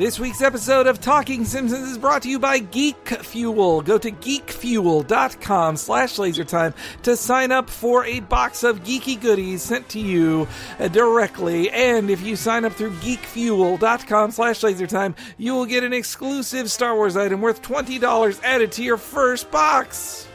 [0.00, 3.82] This week's episode of Talking Simpsons is brought to you by Geek Fuel.
[3.82, 9.90] Go to geekfuel.com slash lasertime to sign up for a box of geeky goodies sent
[9.90, 11.68] to you uh, directly.
[11.70, 16.94] And if you sign up through geekfuel.com slash lasertime, you will get an exclusive Star
[16.94, 20.29] Wars item worth $20 added to your first box.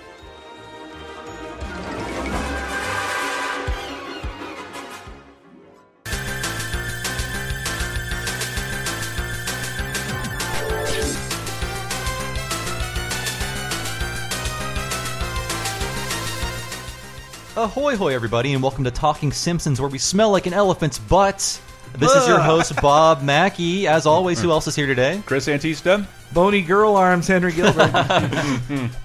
[17.58, 21.62] Ahoy, hoy, everybody, and welcome to Talking Simpsons, where we smell like an elephant's butt.
[21.98, 23.88] This is your host, Bob Mackey.
[23.88, 25.22] As always, who else is here today?
[25.26, 26.06] Chris Antista.
[26.34, 27.92] Bony girl arms, Henry Gilbert.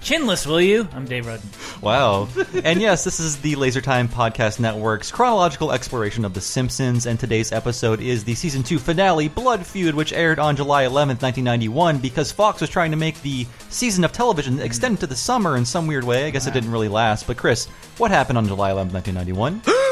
[0.03, 0.89] Chinless, will you?
[0.93, 1.49] I'm Dave Rudden.
[1.81, 2.29] Wow.
[2.65, 7.21] and yes, this is the Laser Time Podcast Network's chronological exploration of The Simpsons, and
[7.21, 11.99] today's episode is the season two finale, Blood Feud, which aired on July 11th, 1991,
[11.99, 15.65] because Fox was trying to make the season of television extend to the summer in
[15.65, 16.27] some weird way.
[16.27, 17.27] I guess it didn't really last.
[17.27, 17.67] But, Chris,
[17.99, 19.63] what happened on July 11th, 1991?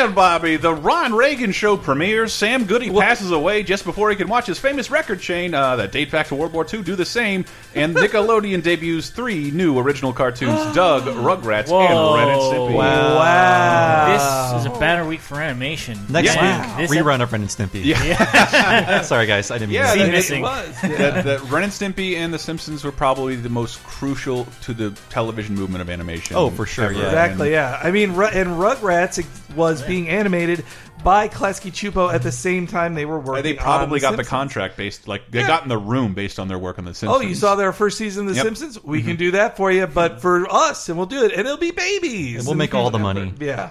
[0.00, 2.32] Man, Bobby, the Ron Reagan show premieres.
[2.32, 5.92] Sam Goody passes away just before he can watch his famous record chain uh, that
[5.92, 7.44] date back to World War II do the same.
[7.74, 12.74] And Nickelodeon debuts three new original cartoons Doug, Rugrats, and Ren and Stimpy.
[12.74, 14.52] wow.
[14.54, 15.98] This is a banner week for animation.
[16.08, 16.78] Next Yeah.
[16.78, 17.84] week, This rerun of Ren and Stimpy.
[17.84, 19.98] Yeah, Sorry, guys, I didn't mean yeah, to.
[19.98, 20.40] Scene that, missing.
[20.40, 20.80] It was.
[20.82, 24.90] that, that Ren and Stimpy and The Simpsons were probably the most crucial to the
[25.10, 26.36] television movement of animation.
[26.36, 26.94] Oh, for sure, ever.
[26.94, 27.04] yeah.
[27.06, 27.78] Exactly, yeah.
[27.82, 30.64] I mean, and Rugrats it was being animated
[31.04, 33.42] by Klasky Csupo at the same time they were And working.
[33.42, 35.46] they probably on got the contract based, like they Yeah.
[35.46, 37.22] got in the room based on their work on The Simpsons.
[37.22, 38.44] Oh, you saw their first season of The Yep.
[38.44, 38.82] Simpsons?
[38.84, 41.56] We can do that for you, but for us, and we'll do it, and it'll
[41.56, 42.38] be babies.
[42.38, 43.32] And we'll make all the money.
[43.40, 43.70] Yeah,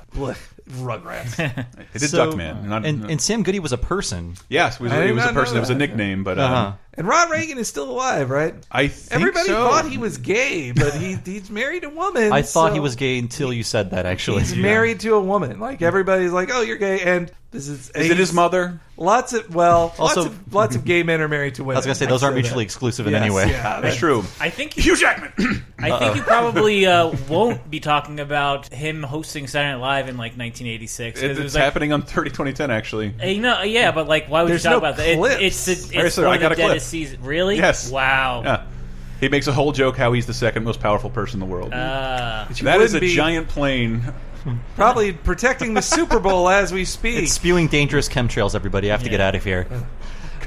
[0.69, 1.39] Rugrats.
[1.39, 2.65] it is did So- Duckman.
[2.65, 4.35] Not, And, and Sam Goody was a person.
[4.49, 5.57] yes, it was, I was a not know person.
[5.57, 6.55] It was a nickname, but Uh-huh.
[6.55, 8.53] um, and Ron Reagan is still alive, right?
[8.71, 9.67] I think Everybody so.
[9.67, 12.31] thought he was gay, but he he's married a woman.
[12.31, 14.41] I thought he was gay until you said that, actually.
[14.41, 15.59] He's married to a woman.
[15.59, 18.79] Like everybody's like, "Oh, you're gay," and this is Is it his mother?
[18.95, 21.77] Lots of well, Also- lots of lots of gay men are married to women.
[21.77, 22.67] I was going to say, those aren't mutually that.
[22.67, 23.49] exclusive in Yes, any way.
[23.49, 24.25] Yeah, That's true.
[24.41, 25.31] I think you, Hugh Jackman.
[25.79, 30.17] I think you probably uh, won't be talking about him hosting Saturday Night Live in
[30.17, 31.21] like 1986.
[31.21, 33.13] It- it was it's like, happening on 30 2010, actually.
[33.23, 35.07] uh, you know, yeah, but like, why would There's you talk no about that?
[35.07, 35.67] It- clips.
[35.67, 36.67] it's the, Alright, so one I of got the a clip.
[36.67, 37.21] deadest season.
[37.21, 37.57] Really?
[37.57, 37.89] Yes.
[37.89, 38.41] Wow.
[38.43, 38.65] Yeah.
[39.19, 41.73] He makes a whole joke how he's the second most powerful person in the world.
[41.73, 44.01] Uh, that is a be giant plane.
[44.75, 47.23] Probably protecting the Super Bowl as we speak.
[47.23, 48.89] It's spewing dangerous chemtrails, everybody.
[48.89, 49.67] I have to get out of here.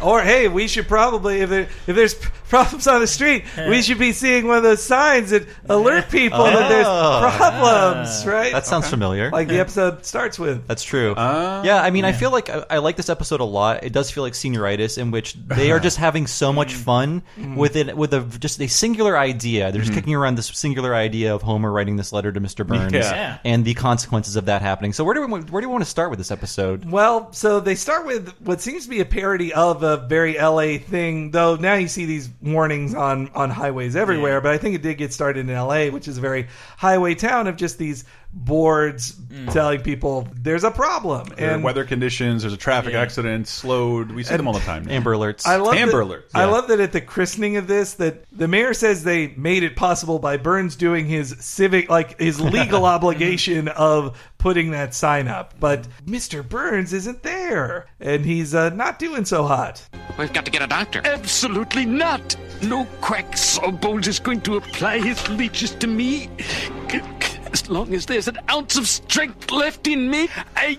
[0.01, 2.17] Or hey, we should probably if there if there's
[2.53, 6.45] problems on the street, we should be seeing one of those signs that alert people
[6.45, 7.35] that there's Oh.
[7.37, 8.53] problems, right?
[8.53, 9.31] That sounds familiar.
[9.31, 10.67] like the episode starts with.
[10.67, 11.13] That's true.
[11.15, 13.85] Uh, yeah, I mean, I feel like I, I like this episode a lot.
[13.85, 17.23] It does feel like senioritis, in which they are just having so much fun
[17.57, 19.73] with it, with a just a singular idea.
[19.73, 22.67] They're just kicking around this singular idea of Homer writing this letter to Mr.
[22.67, 23.01] Burns, Yeah.
[23.13, 23.39] Yeah.
[23.45, 24.93] and the consequences of that happening.
[24.93, 26.91] So, where do we where do we want to start with this episode?
[26.91, 30.79] Well, so they start with what seems to be a parody of a very LA
[30.79, 34.83] thing, though now you see these warnings on on highways everywhere, but I think it
[34.83, 39.17] did get started in LA, which is a very highway town of just these boards
[39.51, 41.29] telling people there's a problem.
[41.37, 42.43] There And weather conditions.
[42.43, 43.01] There's a traffic Yeah.
[43.01, 43.47] accident.
[43.49, 44.11] Slowed.
[44.13, 44.85] We see them all the time.
[44.85, 44.95] Now.
[44.95, 45.47] Amber alerts.
[45.47, 48.49] I love Amber that, Alerts, I love that at the christening of this, that the
[48.49, 53.69] mayor says they made it possible by Burns doing his civic, like his legal obligation
[53.69, 55.55] of putting that sign up.
[55.61, 56.47] But Mr.
[56.47, 59.87] Burns isn't there, and he's uh, not doing so hot.
[60.19, 61.01] We've got to get a doctor.
[61.05, 62.35] Absolutely not.
[62.63, 66.29] No quack Sawbones is going to apply his leeches to me.
[67.53, 70.79] As long as there's an ounce of strength left in me, I.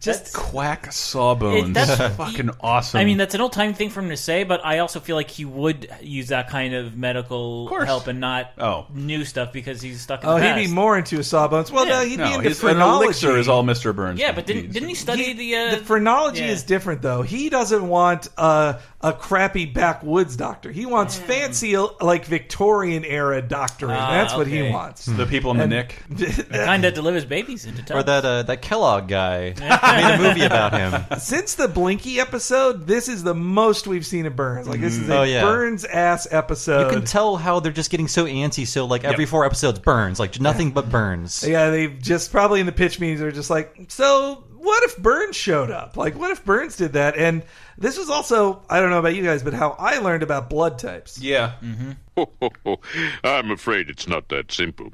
[0.00, 1.70] Just quack sawbones.
[1.70, 3.00] It- that's- fucking awesome.
[3.00, 5.16] I mean, that's an old time thing for him to say, but I also feel
[5.16, 8.86] like he would use that kind of medical help and not Oh.
[8.94, 10.66] new stuff because he's stuck in Oh, the he'd past.
[10.68, 11.72] be more into sawbones.
[11.72, 11.98] Well, Yeah.
[12.00, 13.94] no, he'd no, be into his, an elixir is all Mr.
[13.94, 14.20] Burns.
[14.20, 16.50] Yeah, but didn't didn't he study the uh, the phrenology yeah.
[16.52, 17.22] is different though.
[17.22, 18.74] He doesn't want uh,
[19.06, 20.70] a crappy backwoods doctor.
[20.72, 23.92] He wants fancy like Victorian era doctoring.
[23.92, 25.06] Ah, That's what he wants.
[25.06, 26.02] the people in the And- nick?
[26.10, 27.98] the kind that delivers babies into town?
[27.98, 31.18] Or that uh, that Kellogg guy made a movie about him.
[31.18, 34.66] Since the Blinky episode, this is the most we've seen of Burns.
[34.68, 35.42] Like this is a Oh, yeah.
[35.42, 36.90] Burns ass episode.
[36.90, 38.66] You can tell how they're just getting so antsy.
[38.66, 39.30] So like every Yep.
[39.30, 41.46] four episodes, burns like nothing but burns.
[41.46, 45.36] Yeah, they just probably in the pitch meetings are just like, so what if Burns
[45.36, 45.96] showed up?
[45.96, 47.16] Like, what if Burns did that?
[47.16, 47.44] And
[47.78, 50.78] this was also, I don't know about you guys, but how I learned about blood
[50.78, 51.20] types.
[51.20, 51.52] Yeah.
[51.62, 52.74] Mm-hmm.
[53.24, 54.92] I'm afraid it's not that simple.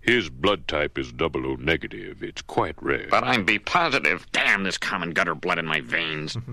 [0.00, 2.22] His blood type is double O negative.
[2.22, 3.06] It's quite rare.
[3.10, 4.26] But I'm B positive.
[4.32, 6.36] Damn this common gutter blood in my veins.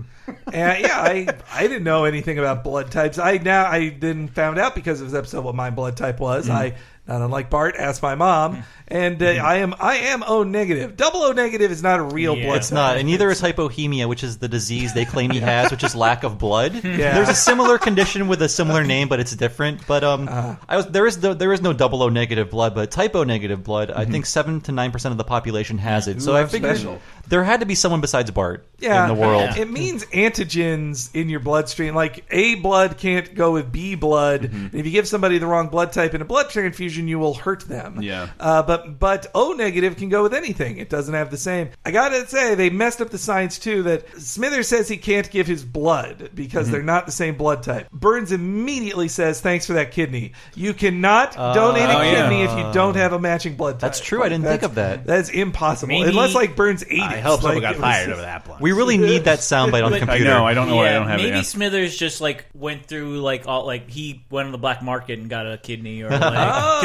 [0.52, 3.18] And yeah, I I didn't know anything about blood types.
[3.18, 6.48] I now I then found out because of this episode what my blood type was.
[6.48, 10.96] I not unlike Bart asked my mom, and uh, I am I am O negative.
[10.96, 12.46] Double O negative is not a real Yeah.
[12.46, 12.56] blood.
[12.56, 15.84] It's not, and neither is hypohemia, which is the disease they claim he has, which
[15.84, 16.72] is lack of blood.
[16.84, 17.14] Yeah.
[17.14, 19.86] There's a similar condition with a similar name, but it's different.
[19.86, 20.56] But um, Uh-huh.
[20.68, 23.24] I was there is no, there is no double O negative blood, but type O
[23.24, 23.88] negative blood.
[23.88, 23.98] Mm-hmm.
[24.00, 26.22] I think seven to nine percent of the population has it.
[26.22, 27.00] So I that's figured special.
[27.28, 29.56] there had to be someone besides Bart yeah, in the world.
[29.58, 31.94] It means antigens in your bloodstream.
[31.94, 34.42] Like A blood can't go with B blood.
[34.42, 34.76] Mm-hmm.
[34.76, 37.62] If you give somebody the wrong blood type in a blood transfusion, you will hurt
[37.68, 38.00] them.
[38.02, 38.28] Yeah.
[38.38, 40.78] Uh, but but O negative can go with anything.
[40.78, 41.70] It doesn't have the same.
[41.84, 43.82] I gotta say they messed up the science too.
[43.84, 46.72] That Smithers says he can't give his blood because Mm-hmm.
[46.72, 47.90] they're not the same blood type.
[47.90, 50.32] Burns immediately says, "Thanks for that kidney.
[50.54, 52.22] You cannot donate a oh, yeah.
[52.28, 54.22] kidney if you don't have a matching blood type." That's true.
[54.22, 55.04] I didn't think of that.
[55.04, 55.88] That's impossible.
[55.88, 57.22] Maybe- Unless like Burns ate I it.
[57.22, 58.60] hope someone like, got fired over that one.
[58.60, 60.30] We really need that soundbite on the computer.
[60.30, 60.46] I know.
[60.46, 61.34] I don't know why I don't have maybe it.
[61.36, 61.42] yeah.
[61.42, 65.28] Smithers just like went through like all like he went on the black market and
[65.28, 66.20] got a kidney or like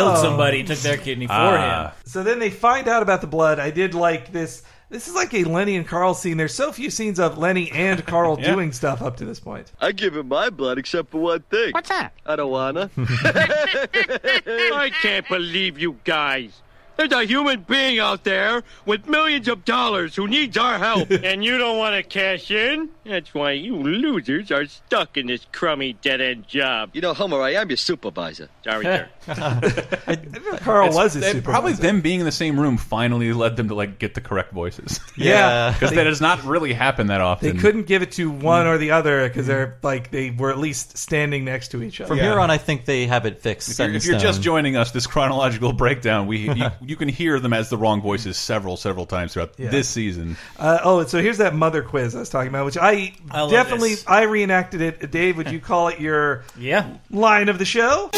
[0.03, 1.87] killed somebody, took their kidney for Ah.
[1.87, 1.91] him.
[2.05, 3.59] So then they find out about the blood.
[3.59, 4.63] I did like this.
[4.91, 6.37] This is like a Lenny and Carl scene.
[6.37, 8.53] There's so few scenes of Lenny and Carl Yeah.
[8.55, 9.71] doing stuff up to this point.
[9.79, 11.73] I give him my blood except for one thing.
[11.73, 12.11] What's that?
[12.25, 12.89] I don't wanna.
[12.95, 16.61] I can't believe you guys.
[16.99, 21.41] There's a human being out there with millions of dollars who needs our help, and
[21.41, 22.89] you don't want to cash in?
[23.05, 26.89] That's why you losers are stuck in this crummy dead end job.
[26.91, 28.49] You know, Homer, I am your supervisor.
[28.65, 29.09] Sorry, sir.
[29.29, 33.31] I didn't Carl It's- was his they- probably them being in the same room finally
[33.31, 34.99] led them to like get the correct voices.
[35.15, 35.73] Yeah.
[35.73, 37.53] because that does not really happen that often.
[37.53, 38.69] They couldn't give it to one mm.
[38.69, 39.83] or the other because they're mm.
[39.83, 42.07] like they were at least standing next to each other.
[42.09, 42.31] From Yeah.
[42.31, 43.69] here on, I think they have it fixed.
[43.69, 46.49] If you're, if you're just joining us, this chronological breakdown, we
[46.88, 49.69] you, you can hear them as the wrong voices several, several times throughout Yeah.
[49.69, 50.37] this season.
[50.57, 53.91] Uh, oh, so here's that mother quiz I was talking about, which I, I definitely
[53.91, 54.03] this.
[54.07, 55.11] I reenacted it.
[55.11, 56.97] Dave, would you call it your Yeah.
[57.11, 58.09] line of the show?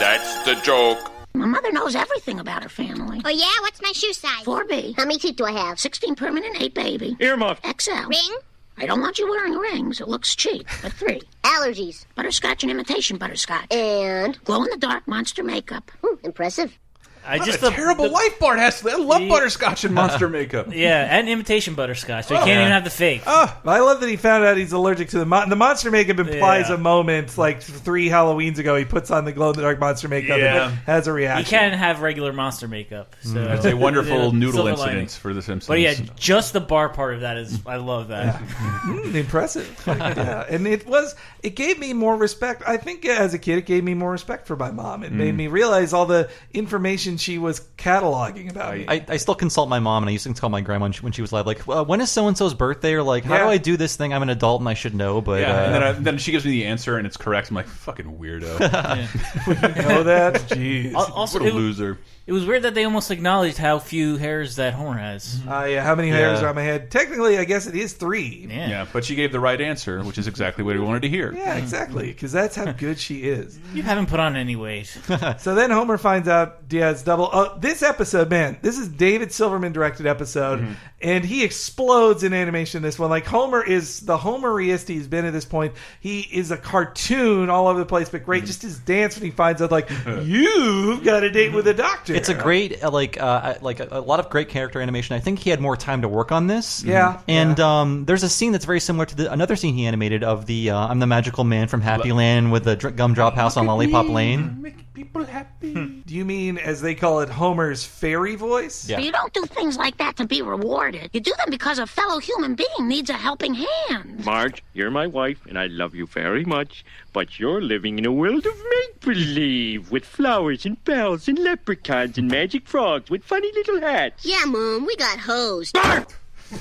[0.00, 1.10] That's the joke.
[1.34, 3.20] My mother knows everything about her family.
[3.24, 3.50] Oh, yeah?
[3.62, 4.44] What's my shoe size?
[4.44, 4.96] 4B.
[4.96, 5.80] How many teeth do I have?
[5.80, 7.16] 16 permanent, 8 baby.
[7.18, 7.60] Earmuffs.
[7.82, 8.06] XL.
[8.08, 8.36] Ring?
[8.76, 10.00] I don't want you wearing rings.
[10.00, 10.66] It looks cheap.
[10.82, 11.20] But 3.
[11.44, 12.06] Allergies.
[12.16, 13.72] Butterscotch and imitation butterscotch.
[13.72, 14.38] And?
[14.44, 15.90] Glow in the dark monster makeup.
[16.04, 16.78] Hmm, impressive.
[17.26, 18.84] I What just a the- terrible the- life Bart has.
[18.86, 20.68] I love The- butterscotch and monster makeup.
[20.72, 22.26] Yeah, and imitation butterscotch.
[22.26, 22.44] So you Oh.
[22.44, 23.22] can't even have the fake.
[23.26, 26.18] Oh, I love that he found out he's allergic to the mon- the monster makeup.
[26.18, 26.74] Implies Yeah.
[26.74, 28.76] a moment like three Halloweens ago.
[28.76, 30.66] He puts on the glow in the dark monster makeup Yeah.
[30.68, 31.58] and has a You reaction.
[31.58, 33.14] can't have regular monster makeup.
[33.22, 35.68] So It's a wonderful Yeah, noodle incident for The Simpsons.
[35.68, 38.40] But yeah, just the bar part of that is I love that.
[38.84, 39.82] Mm, impressive.
[39.86, 42.62] yeah, and it was it gave me more respect.
[42.66, 45.02] I think as a kid, it gave me more respect for my mom.
[45.04, 45.16] It Mm.
[45.16, 48.84] made me realize all the information she was cataloging about me.
[48.88, 51.00] I, I still consult my mom, and I used to call my grandma when she,
[51.02, 51.46] when she was alive.
[51.46, 52.94] Like, uh, when is so and so's birthday?
[52.94, 53.44] Or like, how Yeah.
[53.44, 54.12] do I do this thing?
[54.12, 56.32] I'm an adult and I should know, but yeah, uh, and then, I, then she
[56.32, 57.50] gives me the answer and it's correct.
[57.50, 58.58] I'm like, fucking weirdo.
[59.88, 60.34] know that?
[60.48, 60.92] Jeez.
[60.94, 61.98] Al- Also, what a it, loser.
[62.26, 65.40] It was weird that they almost acknowledged how few hairs that Homer has.
[65.46, 66.46] Uh, yeah, how many hairs Yeah.
[66.46, 66.90] are on my head?
[66.90, 68.46] Technically, I guess it is three.
[68.50, 68.68] Yeah.
[68.68, 71.32] Yeah, but she gave the right answer, which is exactly what we wanted to hear.
[71.34, 72.06] Yeah, exactly.
[72.06, 73.58] Because that's how good she is.
[73.74, 74.86] You haven't put on any weight.
[75.38, 77.28] So then Homer finds out Diaz double.
[77.32, 80.72] Oh, this episode, man, this is David Silverman directed episode, Mm-hmm.
[81.02, 82.78] and he explodes in animation.
[82.78, 85.74] in This one, like Homer is the Homeriest he's been at this point.
[86.00, 88.24] He is a cartoon all over the place, but Mm-hmm.
[88.26, 88.44] great.
[88.46, 89.90] Just his dance when he finds out, like
[90.22, 92.13] you've got a date with a doctor.
[92.14, 95.16] It's a great, uh, like, uh, like a, a lot of great character animation.
[95.16, 96.82] I think he had more time to work on this.
[96.84, 100.22] Yeah, and um, there's a scene that's very similar to the, another scene he animated
[100.24, 103.56] of the uh, "I'm the Magical Man from Happy Land" with the dr- gumdrop house
[103.56, 104.83] on Lollipop Lane.
[104.94, 105.72] People happy.
[105.72, 106.00] Hmm.
[106.06, 108.88] Do you mean, as they call it, Homer's fairy voice?
[108.88, 111.10] You don't do things like that to be rewarded.
[111.12, 114.24] You do them because a fellow human being needs a helping hand.
[114.24, 116.84] Marge, you're my wife, and I love you very much.
[117.12, 122.16] But you're living in a world of make believe with flowers and bells and leprechauns
[122.16, 124.24] and magic frogs with funny little hats.
[124.24, 125.76] Yeah, Mom, we got hosed.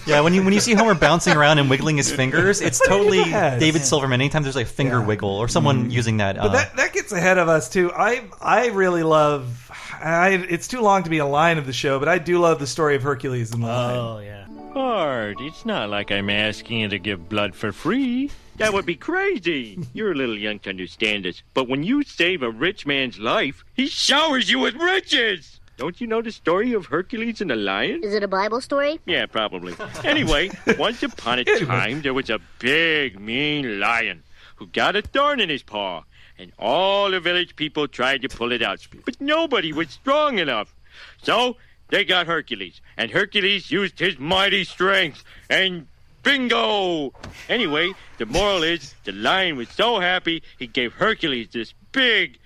[0.06, 3.20] Yeah, when you when you see Homer bouncing around and wiggling his fingers, it's totally
[3.20, 3.60] Yes.
[3.60, 4.22] David Silverman.
[4.22, 7.12] Anytime there's like a finger wiggle or someone using that, But uh, that, that gets
[7.12, 7.92] ahead of us too.
[7.92, 9.60] I I really love.
[10.02, 12.60] I, it's too long to be a line of the show, but I do love
[12.60, 13.98] the story of Hercules and the Lion.
[13.98, 14.46] Oh yeah.
[14.74, 18.32] Bart, it's not like I'm asking you to give blood for free.
[18.58, 19.80] That would be crazy.
[19.94, 23.64] You're a little young to understand this, but when you save a rich man's life,
[23.74, 25.60] he showers you with riches.
[25.76, 28.04] Don't you know the story of Hercules and the lion?
[28.04, 29.00] Is it a Bible story?
[29.06, 29.76] Yeah, probably.
[30.04, 34.24] Anyway, once upon a time, there was a big, mean lion
[34.58, 36.04] who got a thorn in his paw,
[36.38, 40.74] and all the village people tried to pull it out, but nobody was strong enough.
[41.22, 41.58] So
[41.90, 45.88] they got Hercules, and Hercules used his mighty strength, and
[46.22, 47.14] bingo!
[47.50, 52.38] Anyway, the moral is the lion was so happy he gave Hercules this big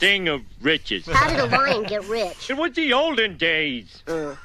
[0.00, 1.06] thing of riches.
[1.06, 2.50] How did a lion get rich?
[2.50, 4.02] It was the olden days.
[4.08, 4.36] and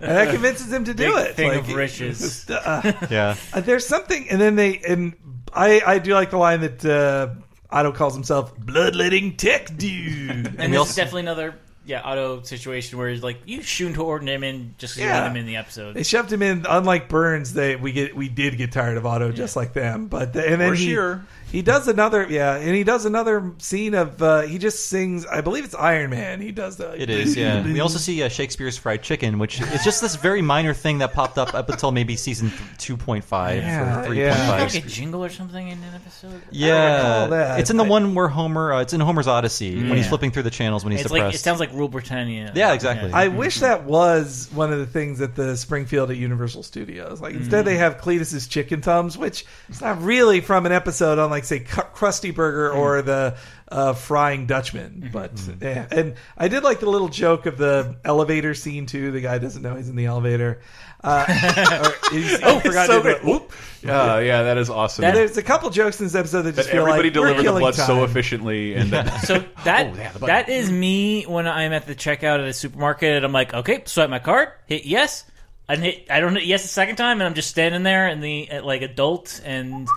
[0.00, 1.36] that convinces him to do Big it.
[1.36, 2.48] thing Like, of riches.
[2.50, 3.36] uh, yeah.
[3.52, 5.14] uh, there's something, and then they and
[5.54, 7.28] I I do like the line that uh,
[7.70, 10.54] Otto calls himself bloodletting tech dude.
[10.58, 11.54] And this is definitely another
[11.86, 15.28] yeah Otto situation where he's like you shouldn't order him in just 'cause you Yeah.
[15.28, 15.94] him in the episode.
[15.94, 16.66] They shoved him in.
[16.68, 20.06] Unlike Burns, they we get we did get tired of Otto just like them.
[20.06, 21.24] But the, and then Or he, Shearer.
[21.50, 25.26] He does another yeah, and he does another scene of uh, he just sings.
[25.26, 26.40] I believe it's Iron Man.
[26.40, 27.62] He does the It is, yeah.
[27.64, 31.12] We also see uh, Shakespeare's Fried Chicken, which is just this very minor thing that
[31.12, 34.50] popped up up until maybe season two point five Yeah, or three yeah.
[34.58, 36.40] point like a jingle or something in an episode.
[36.50, 37.60] Yeah, that.
[37.60, 38.72] it's in the one where Homer.
[38.74, 40.08] Uh, it's in Homer's Odyssey when he's Yeah.
[40.08, 41.36] flipping through the channels when he's It's like depressed.
[41.36, 42.52] it sounds like Rule Britannia.
[42.54, 43.12] Yeah, exactly.
[43.12, 47.20] I wish that was one of the things at the Springfield at Universal Studios.
[47.20, 47.38] Like Mm.
[47.38, 51.39] instead they have Cletus's Chicken Thumbs, which is not really from an episode on like
[51.44, 52.76] say Krusty Burger Mm.
[52.76, 53.36] or the
[53.70, 55.10] uh, Frying Dutchman.
[55.12, 55.64] But Mm-hmm.
[55.64, 59.10] yeah, and I did like the little joke of the elevator scene too.
[59.12, 60.60] The guy doesn't know he's in the elevator.
[61.02, 61.24] Uh,
[61.82, 63.16] or oh, forgot so to do good.
[63.16, 63.24] it.
[63.24, 63.52] Whoop.
[63.86, 65.04] Uh, yeah, that is awesome.
[65.06, 67.22] And there's a couple jokes in this episode that that just feel everybody like we're
[67.22, 68.04] delivered the killing blood so time.
[68.04, 72.40] efficiently, and that, So that Oh, yeah, that is me when I'm at the checkout
[72.40, 75.24] at a supermarket and I'm like, okay, swipe my card, hit yes.
[75.70, 78.20] I hit I don't hit yes the second time and I'm just standing there in
[78.20, 79.88] the at, like adult and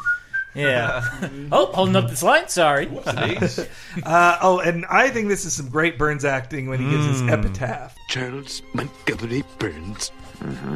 [0.55, 1.03] yeah.
[1.51, 2.47] oh, holding up this line.
[2.49, 2.89] Sorry.
[4.03, 7.21] Uh, oh, and I think this is some great Burns acting when he gives his
[7.21, 7.29] hmm.
[7.29, 7.95] epitaph.
[8.09, 10.11] Charles Montgomery Burns.
[10.39, 10.75] Mm-hmm.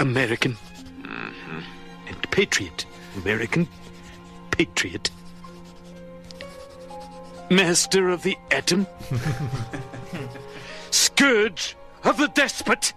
[0.00, 0.56] American.
[1.02, 1.60] Mm-hmm.
[2.08, 2.86] And patriot.
[3.22, 3.68] American
[4.50, 5.10] patriot.
[7.50, 8.86] Master of the atom.
[10.90, 12.92] Scourge of the despot.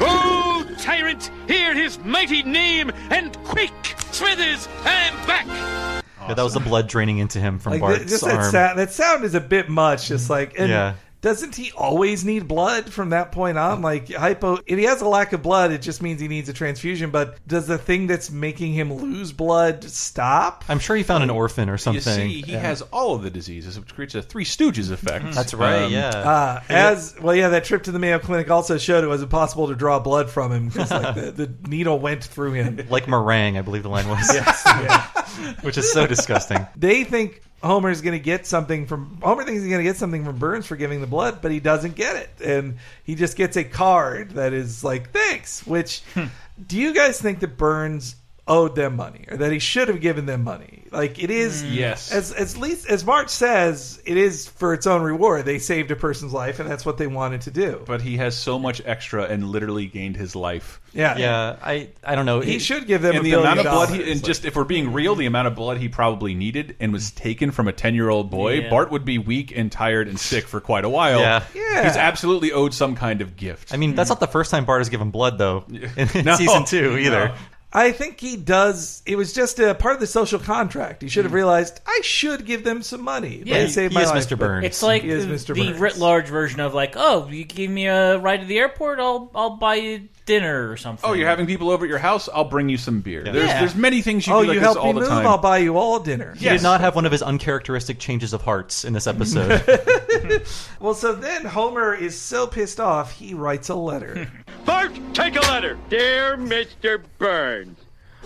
[0.00, 5.44] Oh, tyrant, hear his mighty name, and quick, Smithers, I'm back!
[5.46, 8.50] Yeah, that was the blood draining into him from Like Bart's th- just that arm.
[8.52, 10.06] sound, that sound is a bit much.
[10.06, 10.94] Just like and Yeah.
[11.24, 13.80] Doesn't he always need blood from that point on?
[13.80, 16.52] Like hypo, if he has a lack of blood, it just means he needs a
[16.52, 17.08] transfusion.
[17.08, 20.64] But does the thing that's making him lose blood stop?
[20.68, 21.94] I'm sure he found an orphan or something.
[21.96, 22.28] you something.
[22.28, 25.32] see, he has all of the diseases, which creates a Three Stooges effect.
[25.32, 26.10] That's right, Um, yeah.
[26.10, 29.68] Uh, as well, yeah, that trip to the Mayo Clinic also showed it was impossible
[29.68, 32.86] to draw blood from him because like the, the needle went through him.
[32.90, 34.30] like meringue, I believe the line was.
[34.34, 35.54] Yes, yeah.
[35.62, 36.66] Which is so disgusting.
[36.76, 40.24] They think Homer's going to get something from Homer thinks he's going to get something
[40.24, 43.56] from Burns for giving the blood, but he doesn't get it, and he just gets
[43.56, 45.66] a card that is like thanks.
[45.66, 46.26] Which hmm.
[46.66, 50.26] do you guys think that Burns owed them money, or that he should have given
[50.26, 50.82] them money?
[50.92, 51.72] Like it is, hmm.
[51.72, 52.12] Yes.
[52.12, 55.44] As as least as Marge says, it is for its own reward.
[55.44, 57.82] They saved a person's life, and that's what they wanted to do.
[57.86, 60.80] But he has so much extra and literally gained his life.
[60.92, 62.38] Yeah, Yeah, I I don't know.
[62.40, 64.04] He It- should give them and a the amount billion of blood dollars.
[64.04, 66.76] he, and Like- just if we're being real, the amount of blood he probably needed
[66.78, 68.70] and was taken from a ten year old boy, Yeah.
[68.70, 71.18] Bart would be weak and tired and sick for quite a while.
[71.18, 71.42] Yeah.
[71.54, 71.84] Yeah.
[71.88, 73.74] he's absolutely owed some kind of gift.
[73.74, 76.36] I mean, that's not the first time Bart has given blood though in, in No,
[76.36, 77.28] season two either.
[77.30, 77.34] no.
[77.76, 79.02] I think he does.
[79.04, 81.02] It was just a part of the social contract.
[81.02, 81.36] He should have hmm.
[81.36, 83.38] realized I should give them some money.
[83.38, 83.62] But Yeah.
[83.64, 84.38] he saved He my is life, Mr.
[84.38, 84.64] Burns.
[84.64, 85.54] It's like He is the, Mr.
[85.56, 85.80] the Burns.
[85.80, 89.28] writ large version of like, oh, you give me a ride to the airport, I'll
[89.34, 91.08] I'll buy you dinner or something.
[91.08, 92.28] oh, you're having people over at your house.
[92.32, 93.22] I'll bring you some beer.
[93.24, 93.60] There's Yeah.
[93.60, 95.08] there's many things you Oh, do like you this help all me the move.
[95.08, 95.26] time.
[95.26, 96.34] I'll buy you all dinner.
[96.34, 99.62] He did not have one of his uncharacteristic changes of hearts in this episode.
[100.80, 104.30] Well, so then Homer is so pissed off he writes a letter.
[104.64, 105.78] Bart, take a letter.
[105.90, 107.02] Dear Mr.
[107.18, 107.78] Burns,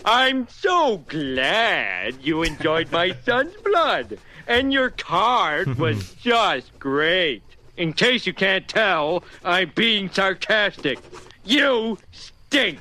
[0.05, 4.19] I'm so glad you enjoyed my son's blood.
[4.47, 7.43] And your card was just great.
[7.77, 10.99] In case you can't tell, I'm being sarcastic.
[11.49, 12.79] You stink.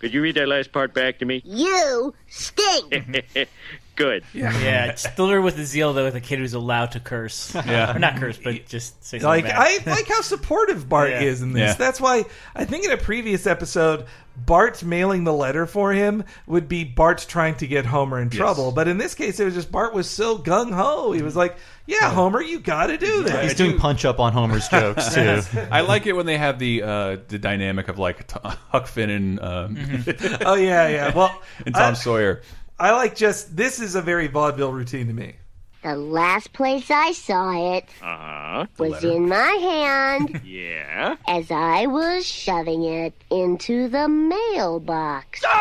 [0.00, 1.40] Could you read that last part back to me?
[1.44, 2.92] You stink.
[3.96, 4.24] Good.
[4.32, 7.54] Yeah, yeah still there with the zeal though with a kid who's allowed to curse.
[7.66, 7.94] Yeah.
[7.94, 9.54] or not curse, but just say something like bad.
[9.86, 11.20] I like how supportive Bart Yeah.
[11.22, 11.70] is in this.
[11.70, 11.74] Yeah.
[11.74, 12.24] That's why
[12.56, 14.06] I think in a previous episode,
[14.36, 18.36] Bart mailing the letter for him would be Bart trying to get Homer in Yes.
[18.36, 18.72] trouble.
[18.72, 21.12] But in this case, it was just Bart was so gung ho.
[21.12, 24.32] He was like, "Yeah, Homer, you got to do that." He's doing punch up on
[24.32, 25.40] Homer's jokes too.
[25.70, 29.40] I like it when they have the uh, the dynamic of like Huck Finn and
[29.40, 29.76] um,
[30.44, 31.14] oh yeah, yeah.
[31.14, 32.42] Well, and Tom I- Sawyer.
[32.78, 35.36] I like just this is a very vaudeville routine to me.
[35.84, 38.66] The last place I saw it Uh huh.
[38.78, 41.16] was in my hand Yeah.
[41.28, 45.42] as I was shoving it into the mailbox.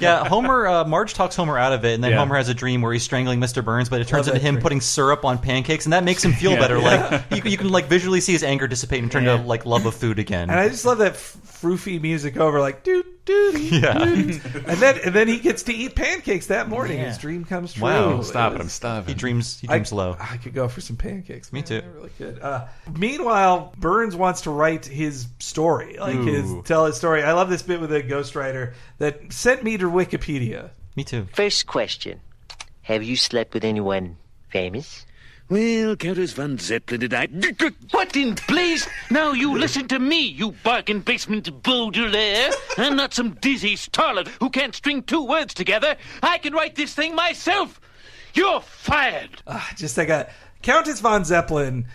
[0.00, 0.66] Yeah, Homer.
[0.66, 2.18] Uh, Marge talks Homer out of it, and then Yeah.
[2.18, 3.64] Homer has a dream where he's strangling Mr.
[3.64, 4.62] Burns, but it turns Love into him dream.
[4.62, 6.58] putting syrup on pancakes, and that makes him feel Yeah.
[6.60, 6.78] better.
[6.78, 7.08] Yeah.
[7.10, 9.36] Like you, can- you can like visually see his anger dissipate and turn Yeah.
[9.36, 10.50] to like love of food again.
[10.50, 13.58] And I just love that f- froofy music over like doo doo doo.
[13.78, 14.02] Yeah.
[14.02, 14.30] and
[14.78, 16.98] then and then he gets to eat pancakes that morning.
[16.98, 17.08] Yeah.
[17.08, 17.82] His dream comes true.
[17.84, 18.54] Wow, Stop it!
[18.56, 19.08] It I'm was- stopping.
[19.08, 19.60] he dreams.
[19.60, 20.16] He I- dreams low.
[20.18, 21.52] I could go for some pancakes.
[21.52, 21.66] Me man.
[21.66, 21.80] too.
[21.82, 22.40] They're really good.
[22.40, 27.22] Uh, meanwhile, Burns wants to write his story, like his tell his story.
[27.22, 30.70] I love this bit with a ghostwriter that sent me to Wikipedia.
[30.96, 31.26] Me too.
[31.34, 32.20] First question
[32.82, 34.16] Have you slept with anyone
[34.48, 35.04] famous?
[35.50, 37.26] Well, Countess von Zeppelin and I.
[37.92, 38.86] What in place?
[39.10, 42.50] Now you listen to me, you bargain basement Baudelaire.
[42.76, 45.96] I'm not some dizzy starlet who can't string two words together.
[46.22, 47.80] I can write this thing myself.
[48.34, 49.42] You're fired.
[49.46, 50.28] Ah, just like a
[50.60, 51.86] Countess von Zeppelin.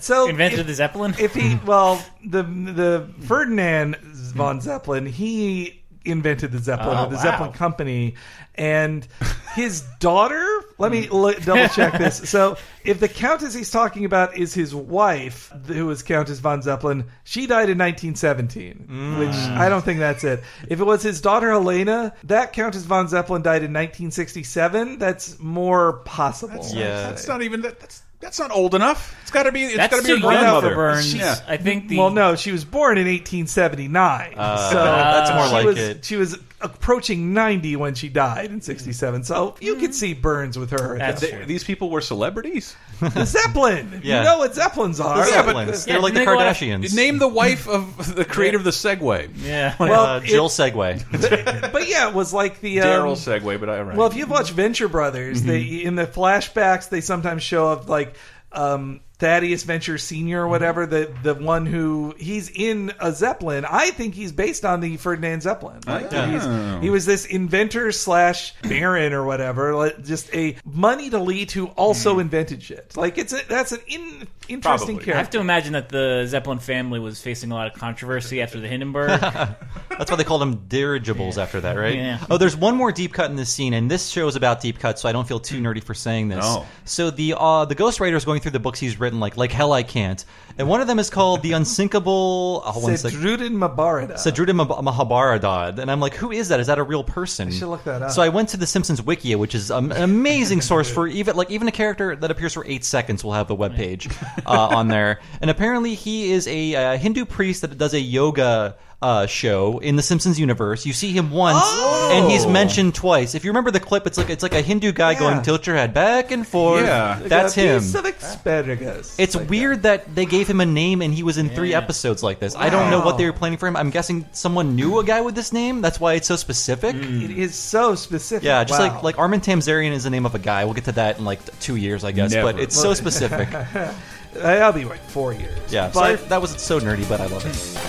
[0.00, 1.14] So invented if, the Zeppelin.
[1.18, 3.96] if he well the the Ferdinand
[4.34, 7.22] von Zeppelin he invented the Zeppelin Oh, or the wow.
[7.22, 8.14] Zeppelin company
[8.54, 9.06] and
[9.54, 10.46] his daughter
[10.78, 14.74] let me l- double check this so if the countess he's talking about is his
[14.74, 19.18] wife who was Countess von Zeppelin she died in 1917 mm.
[19.18, 23.08] which I don't think that's it if it was his daughter Helena that Countess von
[23.08, 27.08] Zeppelin died in 1967 that's more possible Yeah.
[27.10, 27.80] That's not even that.
[27.80, 29.14] That's that's not old enough.
[29.20, 29.64] It's got to be.
[29.64, 30.70] It's That's got to be too a young grandmother.
[30.70, 31.14] for Burns.
[31.14, 31.36] Yeah.
[31.46, 34.34] I think the well, no, she was born in 1879.
[34.34, 36.04] Uh, so that's more she like was, it.
[36.06, 39.22] She was approaching 90 when she died in 67.
[39.24, 40.94] So you could see Burns with her.
[40.94, 41.46] at That's that They- true.
[41.46, 42.74] these people were celebrities.
[43.00, 44.00] The Zeppelin.
[44.02, 44.18] Yeah.
[44.18, 45.24] You know what Zeppelins are.
[45.24, 45.84] The Yeah, but- Zeppelins.
[45.84, 46.94] They're like the they go out- Kardashians.
[46.94, 49.30] Name the wife of the creator of the Segway.
[49.36, 49.74] yeah.
[49.78, 51.72] Well, uh, Jill it- Segway.
[51.72, 53.96] but yeah, it was like the um, Daryl Segway, but I right.
[53.96, 58.16] Well, if you've watched Venture Brothers, they in the flashbacks they sometimes show up like
[58.52, 60.50] um, Thaddeus Venture Senior or mm-hmm.
[60.50, 63.64] whatever, the the one who he's in a Zeppelin.
[63.64, 65.80] I think he's based on the Ferdinand Zeppelin.
[65.86, 66.26] Ah, like, Oh.
[66.26, 71.66] he's- he was this inventor slash baron or whatever, like, just a money elite who
[71.68, 72.22] also mm.
[72.22, 72.96] invented shit.
[72.96, 75.12] Like it's a, that's an in, interesting Probably.
[75.14, 78.60] I have to imagine that the Zeppelin family was facing a lot of controversy after
[78.60, 79.20] the Hindenburg.
[79.98, 81.94] That's why they called them dirigibles after that, right?
[81.94, 82.26] Yeah.
[82.28, 84.80] Oh, there's one more deep cut in this scene, and this show is about deep
[84.80, 86.44] cuts, so I don't feel too nerdy for saying this.
[86.44, 86.66] No.
[86.84, 89.72] So the uh, the ghostwriter is going through the books he's written, like like hell
[89.72, 90.24] I can't,
[90.58, 92.62] and one of them is called the Unsinkable.
[92.64, 93.12] Oh, one sec.
[93.12, 94.14] Sedrudin Mabarada.
[94.14, 96.60] Sadruddin Mah- Mahabharadad, and I'm like, who is that?
[96.60, 97.48] Is that a real person?
[97.48, 98.10] I should look that up.
[98.10, 101.50] So I went to the Simpsons Wikia, which is an amazing source for even like
[101.50, 104.08] even a character that appears for eight seconds will have a web page
[104.46, 108.76] uh, on there, and apparently he is a uh, Hindu priest that does a yoga.
[109.02, 110.86] Uh, show in the Simpsons universe.
[110.86, 111.62] You see him once,
[112.10, 113.34] and he's mentioned twice.
[113.34, 115.18] If you remember the clip, it's like it's like a Hindu guy Yeah.
[115.18, 116.84] going tilt your head back and forth.
[116.86, 117.20] Yeah.
[117.22, 117.80] that's Like a him.
[117.80, 119.14] piece of asparagus.
[119.18, 120.14] It's Like weird that.
[120.14, 122.56] they gave him a name and he was in three episodes like this.
[122.56, 123.76] I don't know what they were planning for him.
[123.76, 125.82] I'm guessing someone knew a guy with this name.
[125.82, 126.94] That's why it's so specific.
[126.96, 128.44] It is so specific.
[128.44, 128.86] Yeah, just Wow.
[128.94, 130.64] like like Armin Tamzarian is the name of a guy.
[130.64, 132.32] We'll get to that in like two years, I guess.
[132.32, 132.52] Never.
[132.54, 133.48] But it's so specific.
[134.34, 135.58] That'll be like four years.
[135.70, 137.83] yeah, but sorry, that was so nerdy, but I love it.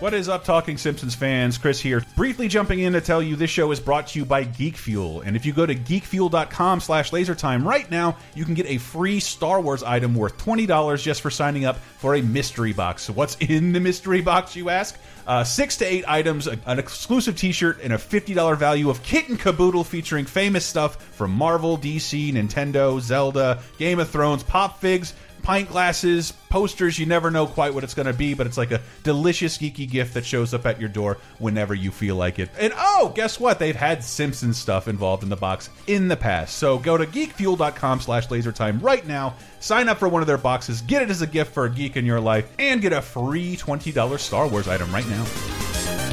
[0.00, 1.58] What is up, Talking Simpsons fans?
[1.58, 2.04] Chris here.
[2.14, 5.22] Briefly jumping in to tell you this show is brought to you by Geek Fuel.
[5.22, 9.18] And if you go to geekfuel.com slash lasertime right now, you can get a free
[9.18, 13.02] Star Wars item worth $20 just for signing up for a mystery box.
[13.02, 14.96] So what's in the mystery box, you ask?
[15.26, 19.38] Uh, six to eight items, an exclusive t-shirt, and a $50 value of kit and
[19.38, 25.12] caboodle featuring famous stuff from Marvel, DC, Nintendo, Zelda, Game of Thrones, Pop Figs,
[25.48, 26.98] pint glasses, posters.
[26.98, 29.90] You never know quite what it's going to be, but it's like a delicious geeky
[29.90, 32.50] gift that shows up at your door whenever you feel like it.
[32.58, 33.58] And oh, guess what?
[33.58, 36.58] They've had Simpsons stuff involved in the box in the past.
[36.58, 39.36] So go to geekfuel.com slash lasertime right now.
[39.58, 41.96] Sign up for one of their boxes, get it as a gift for a geek
[41.96, 46.07] in your life, and get a free $20 Star Wars item right now.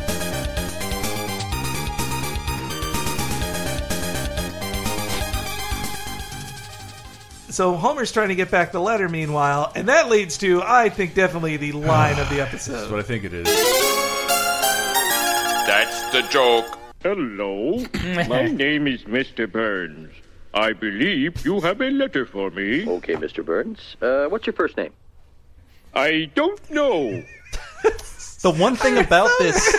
[7.55, 11.13] So Homer's trying to get back the letter, meanwhile, and that leads to, I think,
[11.15, 12.73] definitely the line of the episode.
[12.73, 13.45] That's what I think it is.
[15.65, 16.77] That's the joke.
[17.01, 17.81] Hello,
[18.27, 19.49] my name is Mr.
[19.49, 20.11] Burns.
[20.53, 22.85] I believe you have a letter for me.
[22.89, 23.45] Okay, Mr.
[23.45, 23.95] Burns.
[24.01, 24.91] Uh, what's your first name?
[25.93, 27.23] I don't know.
[28.41, 29.75] The one thing about this.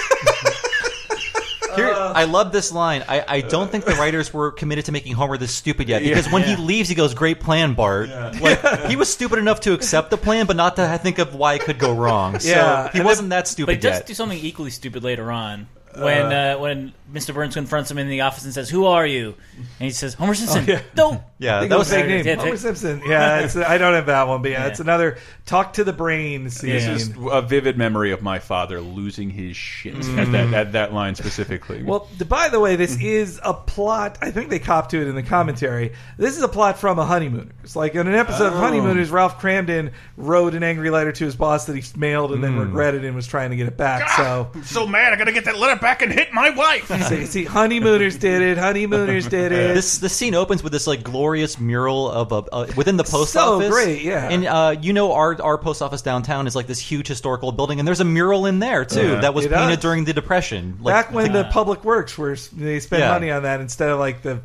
[1.76, 3.04] Here, uh, I love this line.
[3.08, 6.02] I, I uh, don't think the writers were committed to making Homer this stupid yet
[6.02, 9.72] because when he leaves, he goes, "Great plan, Bart." Like he was stupid enough to
[9.72, 12.38] accept the plan, but not to think of why it could go wrong.
[12.38, 14.06] So Yeah, he and wasn't that But stupid he does yet.
[14.06, 15.68] do something equally stupid later on.
[16.04, 17.32] When uh, when Mr.
[17.34, 20.34] Burns confronts him in the office and says, "Who are you?" and he says, "Homer
[20.34, 20.82] Simpson." Oh, yeah.
[20.96, 22.26] No, Yeah, that was a fake name.
[22.26, 23.02] Yeah, Homer Simpson.
[23.06, 24.68] Yeah, it's, I don't have that one, but yeah, Yeah.
[24.70, 26.70] it's another talk to the brain scene.
[26.70, 30.18] This is a vivid memory of my father losing his shit Mm.
[30.18, 31.82] at, that, at that line specifically.
[31.82, 34.18] Well, by the way, this is a plot.
[34.22, 35.92] I think they cop to it in the commentary.
[36.16, 37.76] This is a plot from a Honeymooners.
[37.76, 38.58] Like in an episode of Oh.
[38.58, 42.54] Honeymooners, Ralph Kramden wrote an angry letter to his boss that he mailed and then
[42.54, 42.60] Hmm.
[42.60, 44.08] regretted and was trying to get it back.
[44.16, 45.12] So, I'm so mad.
[45.12, 46.88] I got to get that letter back and hit my wife.
[47.08, 48.58] see, see, Honeymooners did it.
[48.58, 49.74] Honeymooners did it.
[49.74, 53.32] This the scene opens with this like glorious mural of a uh, within the post
[53.32, 53.70] So office.
[53.70, 54.28] great, yeah.
[54.28, 57.78] And uh, you know our our post office downtown is like this huge historical building,
[57.78, 59.20] and there's a mural in there too Yeah.
[59.20, 59.82] that was It painted does.
[59.82, 60.78] during the Depression.
[60.80, 63.10] Like, Back when the- the Public Works were they spent Yeah.
[63.12, 64.40] money on that instead of like the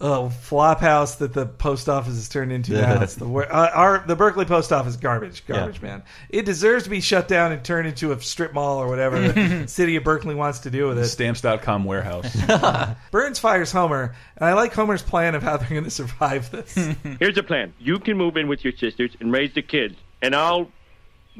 [0.00, 3.02] uh, flop house that the post office has turned into now.
[3.02, 6.02] It's the wor- uh, our the Berkeley post office garbage, garbage man.
[6.28, 9.66] It deserves to be shut down and turned into a strip mall or whatever the
[9.68, 11.06] city of Berkeley wants to do with it.
[11.06, 12.36] Stamps.com warehouse.
[13.10, 16.74] Burns fires Homer, and I like Homer's plan of how they're going to survive this.
[17.18, 17.72] Here's the plan.
[17.78, 20.70] You can move in with your sisters and raise the kids, and I'll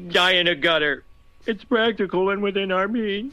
[0.09, 1.05] die in a gutter.
[1.47, 3.33] It's practical and within our means.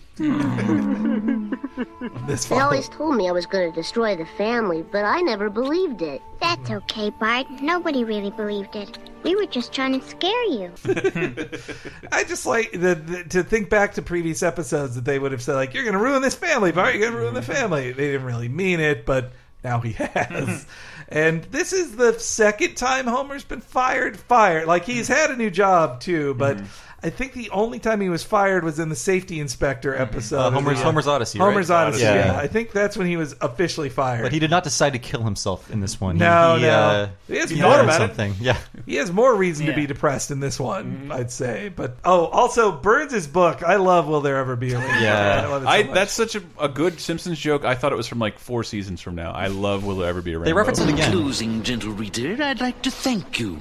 [2.27, 5.49] this They always told me I was going to destroy the family, but I never
[5.49, 6.21] believed it.
[6.39, 7.49] That's okay, Bart.
[7.61, 8.97] Nobody really believed it.
[9.23, 10.71] We were just trying to scare you.
[12.11, 15.41] I just like the, the, to think back to previous episodes that they would have
[15.41, 16.93] said like, "You're going to ruin this family, Bart.
[16.93, 19.31] You're going to ruin the family." They didn't really mean it, but
[19.63, 20.15] now he has.
[20.15, 20.69] Mm-hmm.
[21.07, 24.17] and this is the second time Homer's been fired.
[24.17, 26.57] Fired, like he's had a new job too, but.
[26.57, 26.89] Mm-hmm.
[27.03, 30.37] I think the only time he was fired was in the safety inspector episode.
[30.39, 30.83] Uh, Homer's- Yeah.
[30.85, 31.45] Homer's Odyssey, right?
[31.45, 32.03] Homer's Odyssey.
[32.03, 32.27] Yeah.
[32.33, 32.37] Yeah.
[32.39, 34.23] I think that's when he was officially fired.
[34.23, 36.15] But he did not decide to kill himself in this one.
[36.15, 36.69] He- No, he, no.
[36.71, 38.07] Uh, He has he more learned about it.
[38.07, 38.35] something.
[38.39, 38.57] Yeah.
[38.85, 41.69] He has more reason to be depressed in this one, I'd say.
[41.75, 43.63] But oh, also Burns' book.
[43.63, 45.93] I love "Will There Ever Be a Rainbow?" I love it so I, much.
[45.93, 47.65] that's such a, a good Simpsons joke.
[47.65, 49.31] I thought it was from like four seasons from now.
[49.31, 50.45] I love Will There Ever Be a Rainbow?
[50.45, 51.11] They reference it again.
[51.11, 53.59] In closing, gentle reader, I'd like to thank you.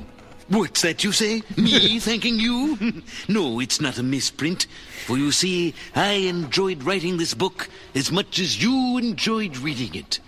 [0.52, 1.42] What's that you say?
[1.56, 3.02] Me thanking you?
[3.28, 4.66] no, it's not a misprint.
[5.06, 10.20] For you see, I enjoyed writing this book as much as you enjoyed reading it.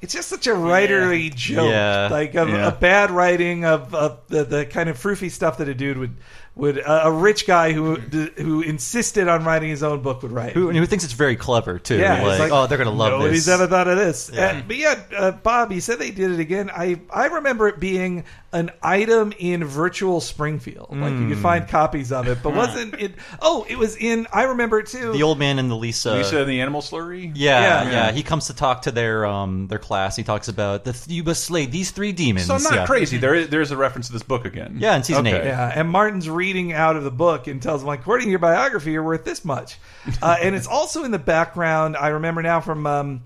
[0.00, 2.08] It's just such a writerly joke, Yeah.
[2.10, 2.68] like of, Yeah.
[2.68, 6.16] a bad writing of, of the, the kind of froofy stuff that a dude would
[6.56, 10.52] would a, a rich guy who who insisted on writing his own book would write.
[10.52, 11.96] Who, who thinks it's very clever too?
[11.98, 13.54] Yeah, like, like, oh, they're gonna love Nobody's this.
[13.54, 14.30] ever thought of this.
[14.32, 14.58] Yeah.
[14.58, 16.70] Uh, but yeah, uh, Bob, you said they did it again.
[16.70, 20.88] I I remember it being an item in Virtual Springfield.
[20.90, 21.42] Like you could Mm.
[21.42, 23.12] find copies of it, but wasn't it?
[23.42, 24.26] Oh, it was in.
[24.32, 25.12] I remember it too.
[25.12, 26.14] the old man and the Lisa.
[26.14, 27.32] Lisa and the Animal Slurry.
[27.34, 27.90] Yeah, Yeah.
[27.90, 30.14] yeah, He comes to talk to their um their class.
[30.16, 32.46] He talks about the you must slay these three demons.
[32.46, 32.86] So I'm not yeah.
[32.86, 33.18] crazy.
[33.18, 34.76] There is there's a reference to this book again.
[34.78, 35.36] Yeah, in season Okay.
[35.36, 35.44] eight.
[35.46, 38.38] Yeah, and Martin's reading out of the book and tells him, like, according to your
[38.38, 39.78] biography, you're worth this much.
[40.22, 41.96] Uh, and it's also in the background.
[41.96, 42.86] I remember now from.
[42.86, 43.22] Um,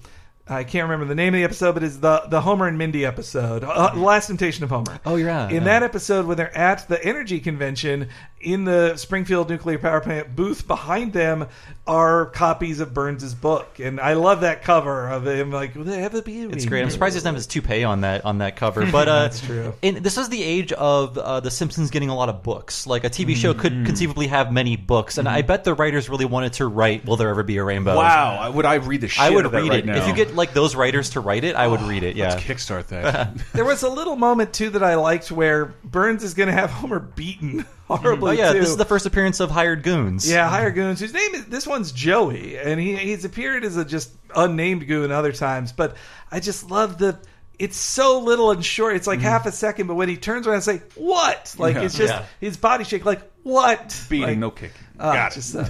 [0.51, 3.05] I can't remember the name of the episode, but it's the the Homer and Mindy
[3.05, 4.99] episode, uh, Last Temptation of Homer.
[5.05, 5.49] Oh, yeah.
[5.49, 5.61] In yeah.
[5.61, 8.09] that episode, when they're at the energy convention
[8.41, 11.47] in the Springfield nuclear power plant booth, behind them
[11.87, 15.51] are copies of Burns's book, and I love that cover of him.
[15.51, 16.45] Like, will there ever be?
[16.45, 16.83] A It's great.
[16.83, 18.91] I'm surprised he doesn't have his toupee on that on that cover.
[18.91, 19.75] But uh, That's true.
[19.83, 22.87] In, this was the age of uh, the Simpsons getting a lot of books.
[22.87, 26.27] Like a TV show could conceivably have many books, and I bet the writers really
[26.27, 29.23] wanted to write "Will There Ever Be a Rainbow?" Wow, would I read the shit
[29.23, 29.97] I would of that read right it now.
[29.97, 31.57] if you get like those writers to write it.
[31.57, 32.17] I would read it.
[32.17, 33.37] Yeah, Let's kickstart that.
[33.53, 36.71] There was a little moment too that I liked where Burns is going to have
[36.71, 37.67] Homer beaten
[38.03, 38.31] horribly.
[38.39, 38.61] Oh yeah, too.
[38.61, 40.31] this is the first appearance of hired goons.
[40.31, 41.01] Yeah, hired goons.
[41.01, 45.11] Whose name is this one's Joey, and he he's appeared as a just unnamed goon
[45.11, 45.73] other times.
[45.73, 45.97] But
[46.31, 47.19] I just love the
[47.59, 48.95] it's so little and short.
[48.95, 51.83] It's like half a second, but when he turns around and say what, like Yeah.
[51.83, 52.25] it's just Yeah.
[52.41, 54.71] his body shake, like what Beating, Like, no kicking.
[55.01, 55.55] Oh, Got it.
[55.57, 55.65] uh,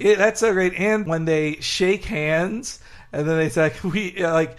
[0.00, 0.74] it, that's so great.
[0.74, 2.80] And when they shake hands,
[3.12, 4.56] and then they say, "We uh, like."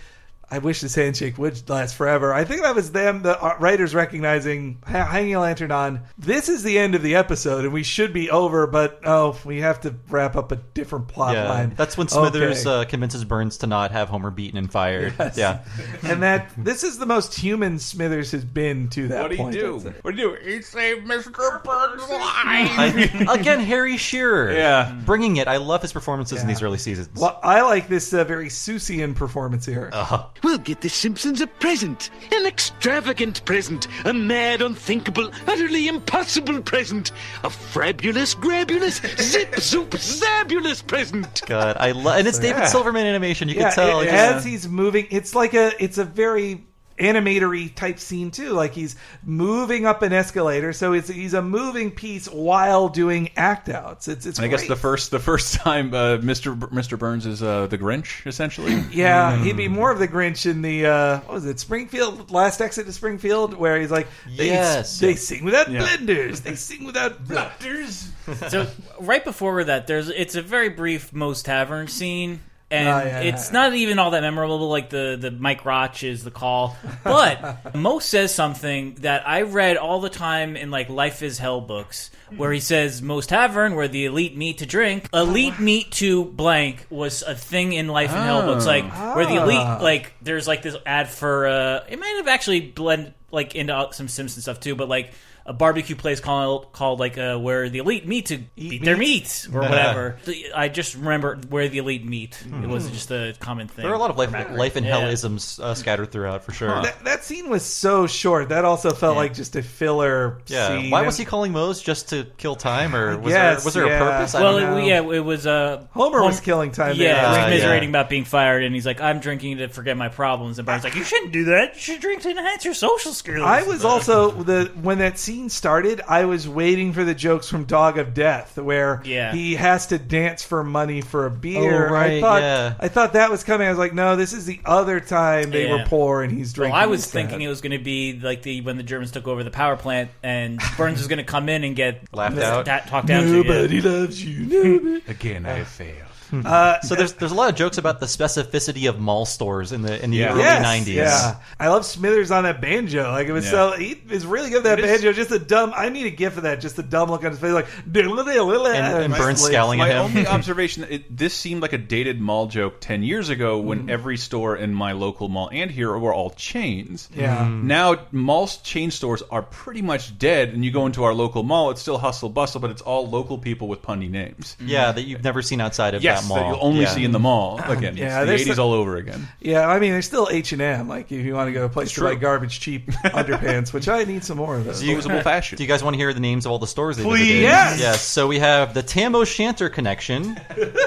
[0.51, 2.33] I wish this handshake would last forever.
[2.33, 6.01] I think that was them, the uh, writers recognizing, hanging a lantern on.
[6.17, 8.65] This is the end of the episode, and we should be over.
[8.67, 11.73] But oh, we have to wrap up a different plot yeah, line.
[11.75, 12.81] that's when Smithers Okay.
[12.81, 15.13] uh, convinces Burns to not have Homer beaten and fired.
[15.19, 15.37] Yes.
[15.37, 15.59] Yeah,
[16.03, 19.41] and that this is the most human Smithers has been to that What do you
[19.43, 19.53] point.
[19.53, 19.75] do?
[19.85, 20.03] I'd.
[20.03, 20.43] What do you do?
[20.43, 21.63] He saved Mr.
[21.63, 23.29] Burns' life.
[23.39, 24.95] Again, Harry Shearer, Yeah.
[25.05, 25.47] bringing it.
[25.47, 27.09] I love his performances in these early seasons.
[27.19, 29.89] Well, I like this uh, very Seussian performance here.
[29.93, 30.25] Uh-huh.
[30.43, 32.09] We'll get the Simpsons a present.
[32.33, 33.87] An extravagant present.
[34.05, 37.11] A mad, unthinkable, utterly impossible present.
[37.43, 41.41] A fabulous, grabulous, zip, zoop, zabulous present.
[41.45, 42.65] God, I love, and it's David Yeah.
[42.67, 43.49] Silverman animation.
[43.49, 44.33] You yeah, can tell it- yeah.
[44.35, 46.65] as he's moving, it's like a it's a very
[46.99, 48.51] animatory type scene too.
[48.51, 53.69] Like he's moving up an escalator, so it's he's a moving piece while doing act
[53.69, 54.07] outs.
[54.07, 54.37] It's it's.
[54.39, 56.57] And I guess the first the first time uh, Mr.
[56.59, 56.97] B- Mr.
[56.99, 58.83] Burns is uh, the Grinch essentially.
[58.99, 62.31] Yeah, he'd be more of the Grinch in the uh, what was it, Springfield?
[62.31, 64.99] Last exit to Springfield, where he's like, they, Yes.
[64.99, 65.81] they sing without Yeah.
[65.85, 68.09] blenders, they sing without blenders.
[68.49, 68.67] so
[68.99, 72.41] right before that, there's it's a very brief Moe's Tavern scene.
[72.71, 73.19] And Oh, yeah.
[73.21, 76.77] it's not even all that memorable, like the, the Mike Rotch is the call.
[77.03, 81.61] But Moe says something that I read all the time in like Life in Hell
[81.61, 85.09] books, where he says Moe's Tavern, where the elite meet to drink.
[85.13, 89.41] Elite meet to blank was a thing in Life in Hell books, like where the
[89.41, 89.79] elite, Ah.
[89.81, 91.47] like there's like this ad for.
[91.47, 95.11] uh It might have actually blend like into some Simpson stuff too, but like
[95.45, 99.47] a barbecue place called called like uh, where the elite meet to eat, their meat
[99.53, 100.17] or whatever.
[100.55, 102.41] I just remember where the elite meet.
[102.63, 103.83] It was just a common thing.
[103.83, 104.99] There are a lot of life, life and Yeah.
[104.99, 106.69] hell isms uh, scattered throughout for sure.
[106.81, 108.49] That, that scene was so short.
[108.49, 110.67] That also felt like just a filler Yeah.
[110.67, 110.89] scene.
[110.91, 113.87] Why was he calling Moe's just to kill time, or was guess, there was there
[113.87, 113.95] yeah.
[113.95, 114.35] a purpose?
[114.35, 114.77] I Well, don't know.
[114.77, 115.47] it, yeah, it was.
[115.47, 117.07] Uh, Homer was killing time there.
[117.07, 117.97] Yeah, he was Ah, commiserating yeah.
[117.97, 120.95] about being fired, and he's like, "I'm drinking to forget my problems." And Barney's like,
[120.95, 121.75] "You shouldn't do that.
[121.75, 125.47] You should drink to enhance your social skills." I was also the when that scene
[125.49, 126.01] started.
[126.07, 129.31] I was waiting for the jokes from Dog of Death, where Yeah.
[129.31, 131.87] he has to dance for money for a beer.
[131.87, 132.73] Oh, right, I thought yeah.
[132.79, 133.67] I thought that was coming.
[133.67, 135.73] I was like, no, this is the other time they Yeah.
[135.75, 136.75] were poor and he's Well, drinking.
[136.81, 137.11] I was instead.
[137.29, 139.75] thinking it was going to be like the when the Germans took over the power
[139.75, 142.65] plant, and Burns was going to come in and get Laughed this- out.
[142.65, 143.29] ta- talked down to.
[143.29, 143.43] Yeah.
[143.43, 144.45] Nobody loves you.
[144.45, 145.03] Nobody.
[145.07, 146.08] Again, I uh, failed.
[146.33, 149.81] Uh, so there's there's a lot of jokes about the specificity of mall stores in
[149.81, 150.31] the in the Yeah.
[150.33, 150.93] early Yes, '90s.
[150.95, 153.11] Yeah, I love Smithers on that banjo.
[153.11, 153.51] Like it was Yeah.
[153.51, 155.13] so he is really good at that It is- banjo.
[155.13, 155.73] Just a dumb.
[155.75, 156.61] I need a gift of that.
[156.61, 160.01] Just a dumb look on his face, like And- and Burns scowling at my him.
[160.05, 163.89] only observation: it, this seemed like a dated mall joke ten years ago when Mm-hmm.
[163.91, 167.07] every store in my local mall and here were all chains.
[167.15, 167.37] Yeah.
[167.45, 167.63] Mm.
[167.63, 171.69] Now mall chain stores are pretty much dead, and you go into our local mall,
[171.71, 174.57] it's still hustle bustle, but it's all local people with punny names.
[174.59, 176.37] Yeah, that you've never seen outside of Yes, that mall.
[176.37, 176.87] that you'll only Yeah.
[176.95, 177.97] see in the mall again.
[177.97, 179.27] Yeah, it's the eighties some- all over again.
[179.39, 180.87] Yeah, I mean, there's still H and M.
[180.87, 183.87] Like if you want to go to a place to buy garbage cheap underpants, which
[183.87, 184.79] I need some more of those.
[184.81, 185.57] Do you, fashion.
[185.57, 187.19] Do you guys want to hear the names of all the stores they Please.
[187.19, 187.41] visited?
[187.43, 187.79] Yes.
[187.79, 188.01] Yes.
[188.01, 190.39] So we have the Tam O'Shanter connection.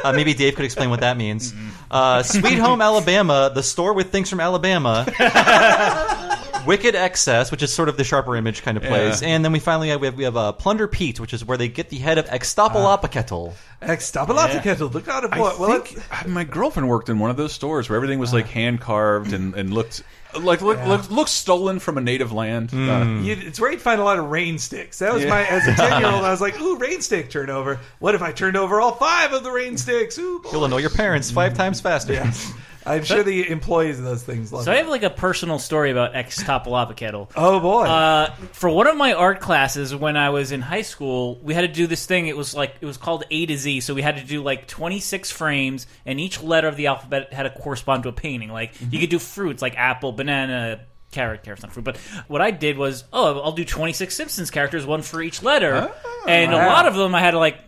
[0.05, 1.53] Uh, maybe Dave could explain what that means.
[1.91, 5.07] Uh, Sweet Home Alabama, the store with things from Alabama.
[6.67, 9.29] Wicked Excess, which is sort of the sharper image kind of place, Yeah.
[9.29, 11.57] and then we finally have we have, we have uh, Plunder Pete, which is where
[11.59, 13.53] they get the head of Xtapolapocetl.
[13.81, 14.59] Ex stop a lot Yeah.
[14.59, 14.89] of kettle.
[14.89, 15.59] Look out of what?
[15.59, 18.47] Well, think uh, my girlfriend worked in one of those stores where everything was like
[18.47, 20.03] hand carved and, and looked
[20.41, 20.89] like look, Yeah.
[20.89, 22.71] looked, looked stolen from a native land.
[22.73, 25.01] Uh, You, it's where you'd find a lot of rain sticks.
[25.01, 25.31] That was Yeah.
[25.31, 26.25] my as a ten year old.
[26.25, 29.43] I was like, "Ooh, rain stick turnover." What if I turned over all five of
[29.43, 30.17] the rain sticks?
[30.19, 30.51] Ooh, boy.
[30.53, 32.13] You'll annoy your parents five times faster.
[32.13, 32.33] Yeah.
[32.87, 34.65] I'm sure the employees of those things love.
[34.65, 37.31] So I have like a personal story about Xtapolapocetl.
[37.37, 37.85] Oh boy!
[37.85, 41.63] Uh, for one of my art classes when I was in high school, we had
[41.63, 42.27] to do this thing.
[42.27, 43.81] It was like it was called A to Z.
[43.81, 47.45] So we had to do like 26 frames, and each letter of the alphabet had
[47.45, 48.51] to correspond to a painting.
[48.51, 50.87] Like you could do fruits like apple, banana.
[51.11, 54.51] Carrot, carrot's not fruit, but what I did was, oh, I'll do twenty six Simpsons
[54.51, 55.93] characters, one for each letter,
[56.27, 57.59] and a lot of them I had to like,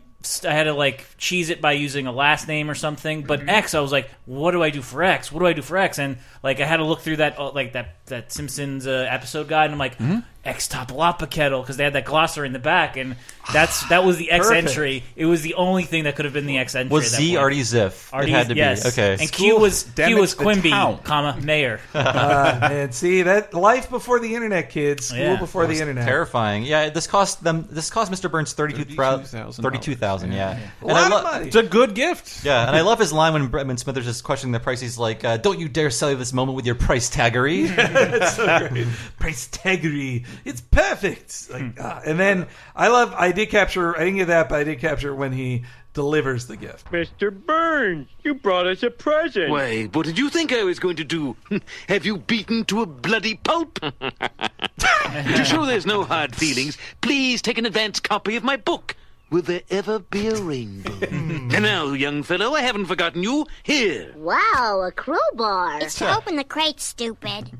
[0.45, 3.23] I had to like cheese it by using a last name or something.
[3.23, 5.31] But X, I was like, what do I do for X?
[5.31, 5.99] What do I do for X?
[5.99, 9.49] And like I had to look through that, uh, like that that Simpsons uh, episode
[9.49, 9.99] guide, and I'm like,
[10.45, 13.17] Xtapolapocetl because they had that glossary in the back, and
[13.53, 14.69] that's that was the X Perfect.
[14.69, 15.05] entry.
[15.17, 16.93] It was the only thing that could have been the X entry.
[16.93, 17.39] Was at that Z point.
[17.41, 18.09] Artie Ziff?
[18.09, 18.63] It Artie, had to be.
[18.63, 19.17] Okay.
[19.21, 20.99] And Q was School Q was Demets the Quimby, town.
[21.05, 21.81] comma mayor.
[21.95, 25.07] uh, and see that life before the internet, kids.
[25.07, 25.37] School Yeah.
[25.41, 26.07] before the internet.
[26.07, 26.65] Terrifying.
[26.65, 27.67] Yeah, this cost them.
[27.71, 28.31] This cost Mr.
[28.31, 29.53] Burns thirty-two thousand.
[29.53, 30.33] Thirty-two thousand.
[30.33, 31.47] Yeah, A lot of money.
[31.47, 32.45] It's a good gift.
[32.45, 34.81] Yeah, and I love his line when Bretman Smithers is questioning the price.
[34.81, 38.37] He's like, uh, "Don't you dare sell you this moment with your price taggery." That's
[38.37, 38.87] so great.
[39.19, 40.25] Price taggery.
[40.45, 41.51] It's perfect.
[41.51, 43.13] Like, ah, and then I love.
[43.17, 43.97] I did capture.
[43.97, 46.91] I didn't get that, but I did capture when he delivers the gift.
[46.91, 47.33] Mr.
[47.33, 49.51] Burns, you brought us a present.
[49.51, 51.37] Why, what did you think I was going to do?
[51.89, 53.79] Have you beaten to a bloody pulp?
[53.81, 58.97] to show there's no hard feelings, please take an advance copy of my book.
[59.31, 60.93] Will there ever be a rainbow?
[61.11, 63.47] and now, young fellow, I haven't forgotten you.
[63.63, 64.13] Here.
[64.17, 65.81] Wow, a crowbar.
[65.81, 67.51] It's to open the crate, stupid.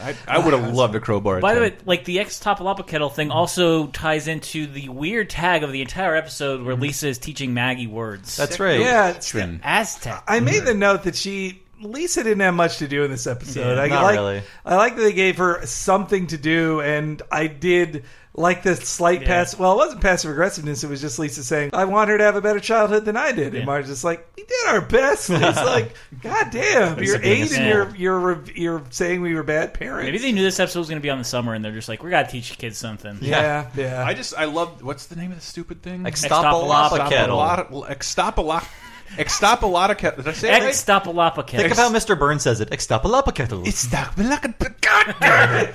[0.00, 1.40] I, I would have loved a crowbar.
[1.40, 5.82] By the way, like the Xtapolapocetl thing also ties into the weird tag of the
[5.82, 6.82] entire episode where mm-hmm.
[6.82, 8.36] Lisa is teaching Maggie words.
[8.36, 8.80] That's right.
[8.80, 9.60] Yeah, it's- Trin.
[9.62, 10.22] Aztec.
[10.26, 10.66] I made mm-hmm.
[10.66, 13.76] the note that she Lisa didn't have much to do in this episode.
[13.76, 14.42] Yeah, I not like, really.
[14.64, 19.24] I like that they gave her something to do, and I did like the slight
[19.24, 19.58] pass.
[19.58, 20.82] Well, it wasn't passive aggressiveness.
[20.84, 23.32] It was just Lisa saying, "I want her to have a better childhood than I
[23.32, 27.12] did," and Marge's just like, "We did our best." And it's like, God damn, Lisa
[27.12, 27.66] you're being eight and simp.
[27.66, 30.06] you're you're you're saying we were bad parents.
[30.06, 31.88] Maybe they knew this episode was going to be on the summer, and they're just
[31.88, 34.04] like, "We got to teach kids something." Yeah, yeah.
[34.06, 36.04] I just I love what's the name of the stupid thing?
[36.04, 37.90] Xtapolapocetl.
[39.16, 39.92] Extopalapa.
[39.92, 40.22] Extopalata kettle.
[40.22, 40.62] Did I say it right?
[40.64, 41.58] Ex Topalapa kettle.
[41.68, 42.18] Think of how Mr.
[42.18, 42.70] Burns says it.
[42.70, 43.66] Xtapolapocetl.
[43.66, 44.12] It's that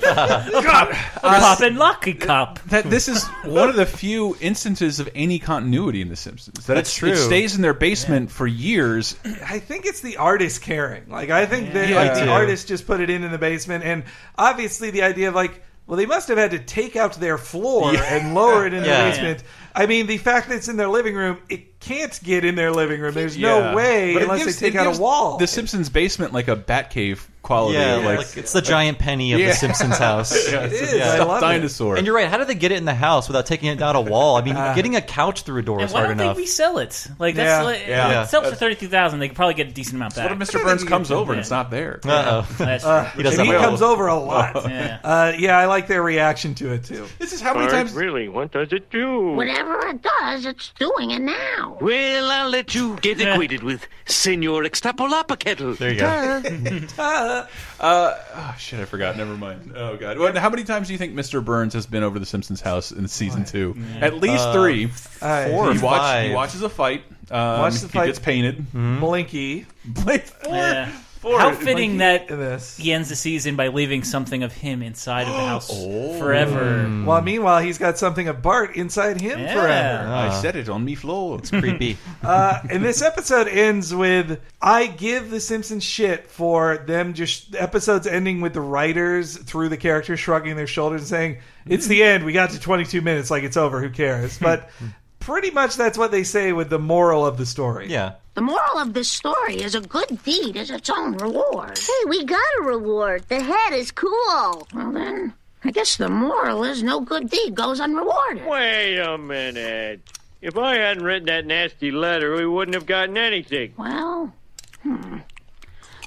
[0.08, 0.86] uh,
[1.22, 2.60] Pop and Lucky Cup.
[2.68, 6.66] that this is one of the few instances of any continuity in The Simpsons.
[6.66, 7.12] That That's it's- true.
[7.12, 9.16] It stays in their basement for years.
[9.48, 11.10] I think it's the artist caring.
[11.10, 13.84] Like I think that Yeah, like the artist just put it in in the basement,
[13.84, 14.04] and
[14.38, 17.94] obviously the idea of like, well, they must have had to take out their floor
[17.94, 18.04] Yeah.
[18.04, 19.06] and lower it in Yeah.
[19.06, 19.44] the basement.
[19.74, 22.72] I mean, the fact that it's in their living room, it can't get in their
[22.72, 23.14] living room.
[23.14, 23.72] There's Yeah.
[23.72, 25.38] no way But it unless gives- they take it out gives a wall.
[25.38, 27.78] The Simpsons basement like a Batcave quality.
[27.78, 29.48] Yeah, like, like, it's the giant penny of Yeah.
[29.48, 30.32] the Simpsons house.
[30.52, 30.94] Yeah, it's is.
[30.94, 31.46] a I stuffed love it.
[31.46, 31.96] dinosaur.
[31.96, 32.28] And you're right.
[32.28, 34.36] How did they get it in the house without taking it down a wall?
[34.36, 36.42] I mean, Uh, getting a couch through a door And is why hard don't they
[36.42, 37.08] resell it?
[37.20, 37.44] Like Yeah.
[37.46, 38.10] that's like, Yeah.
[38.10, 38.26] yeah.
[38.26, 39.20] sell it for thirty two thousand.
[39.20, 40.30] They could probably get a decent amount back.
[40.30, 40.62] what if Mr.
[40.62, 42.02] Burns comes over and it's not there?
[42.06, 42.10] Uh
[42.44, 42.48] oh.
[42.58, 43.12] That's Uh, true.
[43.16, 44.66] He doesn't and he have a- comes over a lot.
[44.70, 44.98] Yeah.
[45.04, 47.06] Uh, yeah, I like their reaction to it too.
[47.20, 47.94] This is how many Bart, times.
[47.94, 49.32] really, what does it do?
[49.32, 51.77] Whatever it does, it's doing it now.
[51.80, 55.78] Well, I'll let you get acquainted with Senor Xtapolapocetl.
[55.78, 56.88] There you go.
[57.80, 59.16] Uh, oh, shit, I forgot.
[59.18, 59.74] Never mind.
[59.76, 60.18] Oh god.
[60.18, 61.44] Well, how many times do you think Mr.
[61.46, 63.78] Burns has been over the Simpsons house in season two?
[64.02, 64.86] At least Uh, three.
[65.22, 66.30] Uh, Four or he, watch, five.
[66.30, 67.04] he watches a fight.
[67.30, 68.66] Um, Watch the He gets painted.
[68.74, 69.68] Blinky.
[69.86, 70.56] Blade four.
[70.56, 70.92] Yeah.
[71.28, 71.40] Four.
[71.40, 72.78] How fitting that this.
[72.78, 76.18] he ends the season by leaving something of him inside of the house Oh.
[76.20, 77.04] forever.
[77.06, 79.54] Well, meanwhile, he's got something of Bart inside him Yeah.
[79.54, 80.08] forever.
[80.10, 81.40] I said it on me floor.
[81.40, 81.98] It's creepy.
[82.24, 88.06] Uh, and this episode ends with I give the Simpsons shit for them just episodes
[88.08, 92.26] ending with the writers through the characters shrugging their shoulders and saying it's the end.
[92.26, 93.80] We got to 22 minutes, like it's over.
[93.82, 94.38] Who cares?
[94.40, 94.70] But
[95.28, 97.88] pretty much that's what they say with the moral of the story.
[97.90, 98.14] Yeah.
[98.36, 101.78] The moral of this story is a good deed is its own reward.
[101.78, 103.26] Hey, we got a reward.
[103.28, 104.68] The head is cool.
[104.74, 105.34] Well, then,
[105.66, 108.46] I guess the moral is no good deed goes unrewarded.
[108.48, 110.00] Wait a minute.
[110.42, 113.74] If I hadn't written that nasty letter, we wouldn't have gotten anything.
[113.76, 114.34] Well,
[114.82, 115.18] hmm.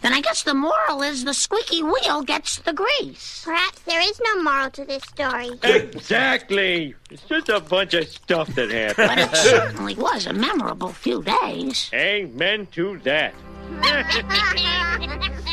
[0.02, 3.42] Then I guess the moral is the squeaky wheel gets the grease.
[3.44, 5.50] Perhaps there is no moral to this story.
[5.62, 6.94] Exactly.
[7.10, 9.08] It's just a bunch of stuff that happened.
[9.08, 11.90] But it certainly was a memorable few days.
[11.92, 13.34] Amen to that.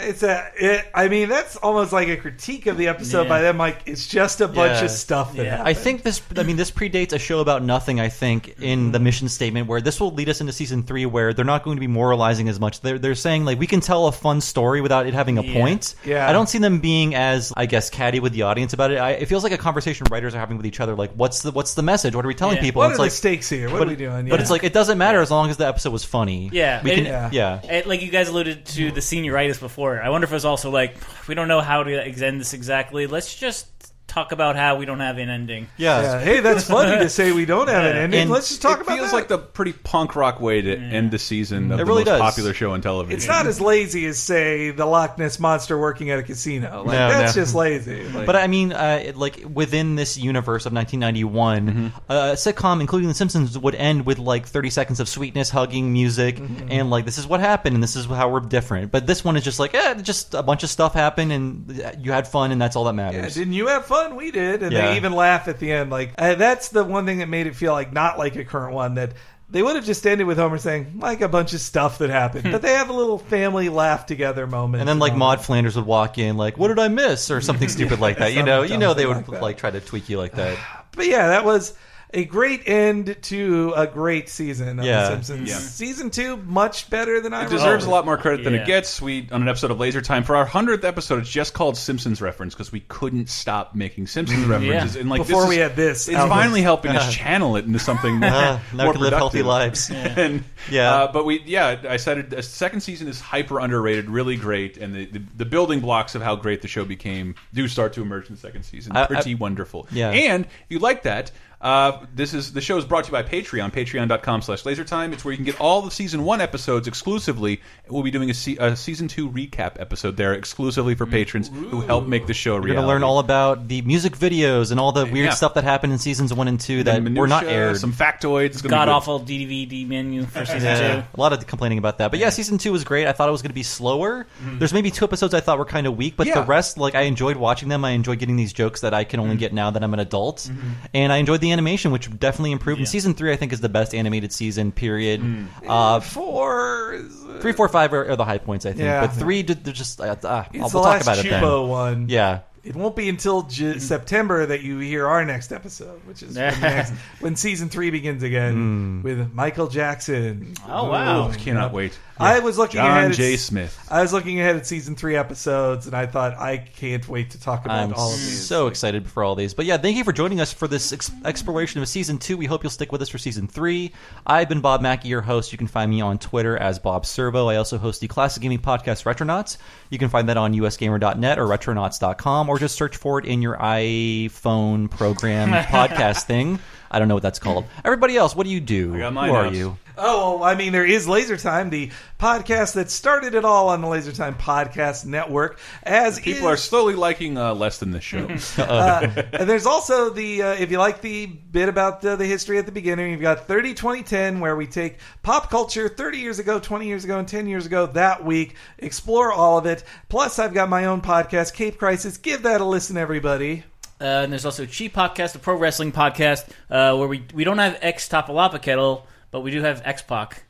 [0.00, 0.50] It's a.
[0.56, 3.28] It, I mean, that's almost like a critique of the episode Yeah.
[3.28, 3.58] by them.
[3.58, 4.84] Like it's just a bunch Yeah.
[4.84, 5.50] of stuff that Yeah.
[5.50, 5.68] happened.
[5.68, 6.20] I think this.
[6.36, 8.00] I mean, this predates a show about nothing.
[8.00, 8.90] I think in mm-hmm.
[8.92, 11.76] the mission statement where this will lead us into season three, where they're not going
[11.76, 12.80] to be moralizing as much.
[12.80, 15.52] They're they're saying like we can tell a fun story without it having a Yeah.
[15.60, 15.94] point.
[16.04, 16.28] Yeah.
[16.28, 18.98] I don't see them being as I guess catty with the audience about it.
[18.98, 20.94] I, it feels like a conversation writers are having with each other.
[20.94, 22.14] Like, what's the what's the message?
[22.14, 22.62] What are we telling Yeah.
[22.62, 22.80] people?
[22.80, 23.68] what it's are like the stakes here?
[23.70, 24.28] What but, are we doing?
[24.28, 24.40] But Yeah.
[24.42, 26.50] it's like it doesn't matter as long as the episode was funny.
[26.52, 27.04] Yeah, we it- can.
[27.06, 27.28] Yeah.
[27.32, 27.60] yeah.
[27.68, 29.89] And, like you guys alluded to the senioritis before.
[29.98, 33.06] I wonder if it was also like we don't know how to extend this exactly.
[33.06, 35.68] Let's just talk about how we don't have an ending.
[35.76, 38.20] Yeah, hey, that's funny to say we don't have an ending.
[38.22, 39.16] And Let's just talk it about feels that.
[39.16, 42.06] like the pretty punk rock way to end the season of It the really most
[42.06, 42.20] does.
[42.20, 43.16] popular show on television.
[43.16, 46.82] It's not as lazy as say the Loch Ness monster working at a casino.
[46.84, 47.42] Like No, that's no.
[47.42, 48.08] just lazy.
[48.10, 51.86] Like, but I mean, uh, like within this universe of 1991, Mm-hmm.
[52.10, 55.92] uh, a sitcom, including The Simpsons, would end with like 30 seconds of sweetness, hugging,
[55.92, 56.68] music, Mm-hmm.
[56.70, 58.90] and like this is what happened, and this is how we're different.
[58.90, 62.12] But this one is just like, eh, just a bunch of stuff happened, and you
[62.12, 63.34] had fun, and that's all that Yeah, matters.
[63.34, 63.99] didn't you have fun?
[64.08, 64.88] We did, and Yeah.
[64.90, 65.90] they even laugh at the end.
[65.90, 68.74] Like uh, that's the one thing that made it feel like not like a current
[68.74, 68.94] one.
[68.94, 69.12] That
[69.48, 72.44] they would have just ended with Homer saying like a bunch of stuff that happened,
[72.52, 74.80] but they have a little family laugh together moment.
[74.80, 77.40] and then like all Maud Flanders would walk in, like, "What did I miss?" or
[77.40, 78.32] something stupid like that.
[78.32, 80.56] You know, you know, they would like like try to tweak you like that.
[80.92, 81.72] But yeah, that was
[82.12, 85.02] a great end to a great season of Yeah.
[85.02, 85.48] The Simpsons.
[85.48, 85.56] Yeah.
[85.58, 88.62] Season two, much better than I It deserves a lot more credit than Yeah.
[88.62, 89.00] it gets.
[89.00, 91.20] We on an episode of Laser Time for our hundredth episode.
[91.20, 94.48] It's just called Simpsons reference because we couldn't stop making Simpsons Mm.
[94.50, 94.94] references.
[94.96, 95.00] Yeah.
[95.02, 96.36] And like Before this we is- had this it's album.
[96.36, 99.46] finally helping us channel it into something Uh, now we more can live healthy productive.
[99.46, 99.90] lives.
[100.18, 100.92] and Yeah.
[100.94, 102.30] uh, but we yeah, I said it.
[102.30, 106.22] The second season is hyper underrated, really great, and the, the the building blocks of
[106.22, 108.96] how great the show became do start to emerge in the second season.
[108.96, 109.86] I- I- Pretty wonderful.
[109.92, 110.10] Yeah.
[110.10, 111.30] and if you like that.
[111.60, 115.12] Uh, this is the show is brought to you by Patreon, patreon.com slash lasertime.
[115.12, 117.60] It's where you can get all the season one episodes exclusively.
[117.86, 121.82] We'll be doing a, se a season two recap episode there exclusively for patrons who
[121.82, 124.80] help make the show a You're going to learn all about the music videos and
[124.80, 125.30] all the weird Yeah.
[125.30, 127.76] stuff that happened in seasons one and two that And were not aired.
[127.76, 128.46] Some factoids.
[128.46, 131.06] It's gonna be God awful DVD menu for season Yeah, two.
[131.12, 132.10] a lot of complaining about that.
[132.10, 133.06] But yeah, season two was great.
[133.06, 134.26] I thought it was going to be slower.
[134.42, 134.58] Mm-hmm.
[134.60, 137.02] There's maybe two episodes I thought were kind of weak, but the rest, like I
[137.02, 137.84] enjoyed watching them.
[137.84, 139.40] I enjoyed getting these jokes that I can only mm-hmm.
[139.40, 140.70] get now that I'm an adult, mm-hmm.
[140.94, 142.78] and I enjoyed the animation, which definitely improved.
[142.80, 144.72] And season three, I think, is the best animated season.
[144.72, 145.22] Period.
[145.66, 147.02] Uh, Four,
[147.40, 148.82] three, four, five are, are the high points, I think.
[148.82, 149.06] Yeah.
[149.06, 150.00] But three, they're just.
[150.00, 151.42] Uh, uh, It's we'll the talk last about it then.
[151.42, 152.08] Csupo one.
[152.08, 152.40] Yeah.
[152.62, 153.78] It won't be until J- mm-hmm.
[153.78, 158.22] September that you hear our next episode, which is when, next, when season three begins
[158.22, 159.02] again hmm.
[159.02, 160.54] with Michael Jackson.
[160.68, 161.30] Oh, wow.
[161.30, 161.98] Ooh, cannot wait.
[162.18, 163.10] I was looking John ahead.
[163.12, 163.38] at- J.
[163.38, 163.88] Smith.
[163.90, 167.40] I was looking ahead at season three episodes, and I thought I can't wait to
[167.40, 168.46] talk about I'm all of these.
[168.46, 169.54] so excited for all these.
[169.54, 172.36] But yeah, thank you for joining us for this ex- exploration of season two.
[172.36, 173.94] We hope you'll stick with us for season three.
[174.26, 175.50] I've been Bob Mackey, your host.
[175.50, 177.48] You can find me on Twitter as Bob Servo.
[177.48, 179.56] I also host the classic gaming podcast Retronauts.
[179.88, 183.56] You can find that on usgamer.net or retronauts.com or just search for it in your
[183.56, 186.58] iPhone program podcast thing.
[186.90, 187.64] I don't know what that's called.
[187.84, 188.92] Everybody else, what do you do?
[188.96, 189.54] I got mine Who are out.
[189.54, 189.78] you?
[190.02, 193.82] Oh, well, I mean, there is Laser Time, the podcast that started it all on
[193.82, 195.58] the Laser Time Podcast Network.
[195.82, 198.26] As People are slowly liking uh, less than this show.
[198.62, 202.56] uh, and there's also the uh, if you like the bit about the, the history
[202.56, 206.58] at the beginning, you've got 30 2010 where we take pop culture 30 years ago,
[206.58, 209.84] 20 years ago, and 10 years ago that week, explore all of it.
[210.08, 212.16] Plus, I've got my own podcast, Cape Crisis.
[212.16, 213.64] Give that a listen, everybody.
[214.00, 217.58] Uh, and there's also Cheap Podcast, a pro wrestling podcast, uh, where we we don't
[217.58, 220.44] have Xtapolapocetl, but we do have X Pac.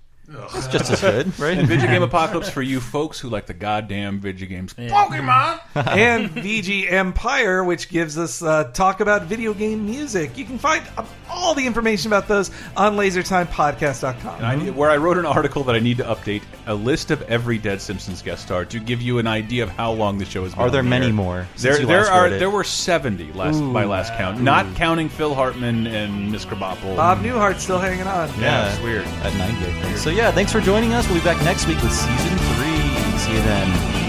[0.55, 1.59] It's just as good, right?
[1.59, 4.74] And Video Game Apocalypse for you folks who like the goddamn video games.
[4.74, 10.39] Pokemon and VG Empire, which gives us uh, talk about video game music.
[10.39, 11.05] You can find uh,
[11.41, 14.36] all the information about those on LaserTimePodcast.com.
[14.36, 17.22] And I, where I wrote an article that I need to update a list of
[17.22, 20.45] every Dead Simpsons guest star to give you an idea of how long the show
[20.45, 20.62] has been.
[20.62, 21.12] Are there the many air.
[21.12, 22.30] more There, there are.
[22.30, 23.72] There were seventy last Ooh.
[23.72, 26.97] by last count, not counting Phil Hartman and Miss Krabappel.
[26.97, 28.28] Bob Newhart's still hanging on.
[28.41, 29.07] Yeah, it's weird.
[29.07, 29.95] At 90, I.
[29.97, 31.07] So yeah, thanks for joining us.
[31.09, 33.18] We'll be back next week with season three.
[33.18, 33.99] See you then.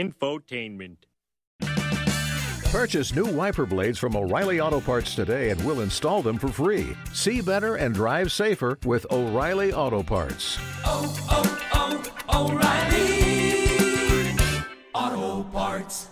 [0.00, 0.96] Infotainment.
[2.70, 6.96] Purchase new wiper blades from O'Reilly Auto Parts today and we'll install them for free.
[7.12, 10.56] See better and drive safer with O'Reilly Auto Parts.
[10.84, 12.00] oh, oh,
[12.32, 13.10] oh O'Reilly
[14.94, 16.06] Auto Parts.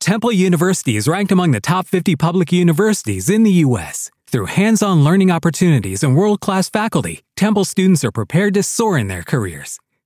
[0.00, 4.10] Temple University is ranked among the top 50 public universities in the U.S.
[4.26, 8.98] Through hands on learning opportunities and world class faculty, Temple students are prepared to soar
[8.98, 9.78] in their careers.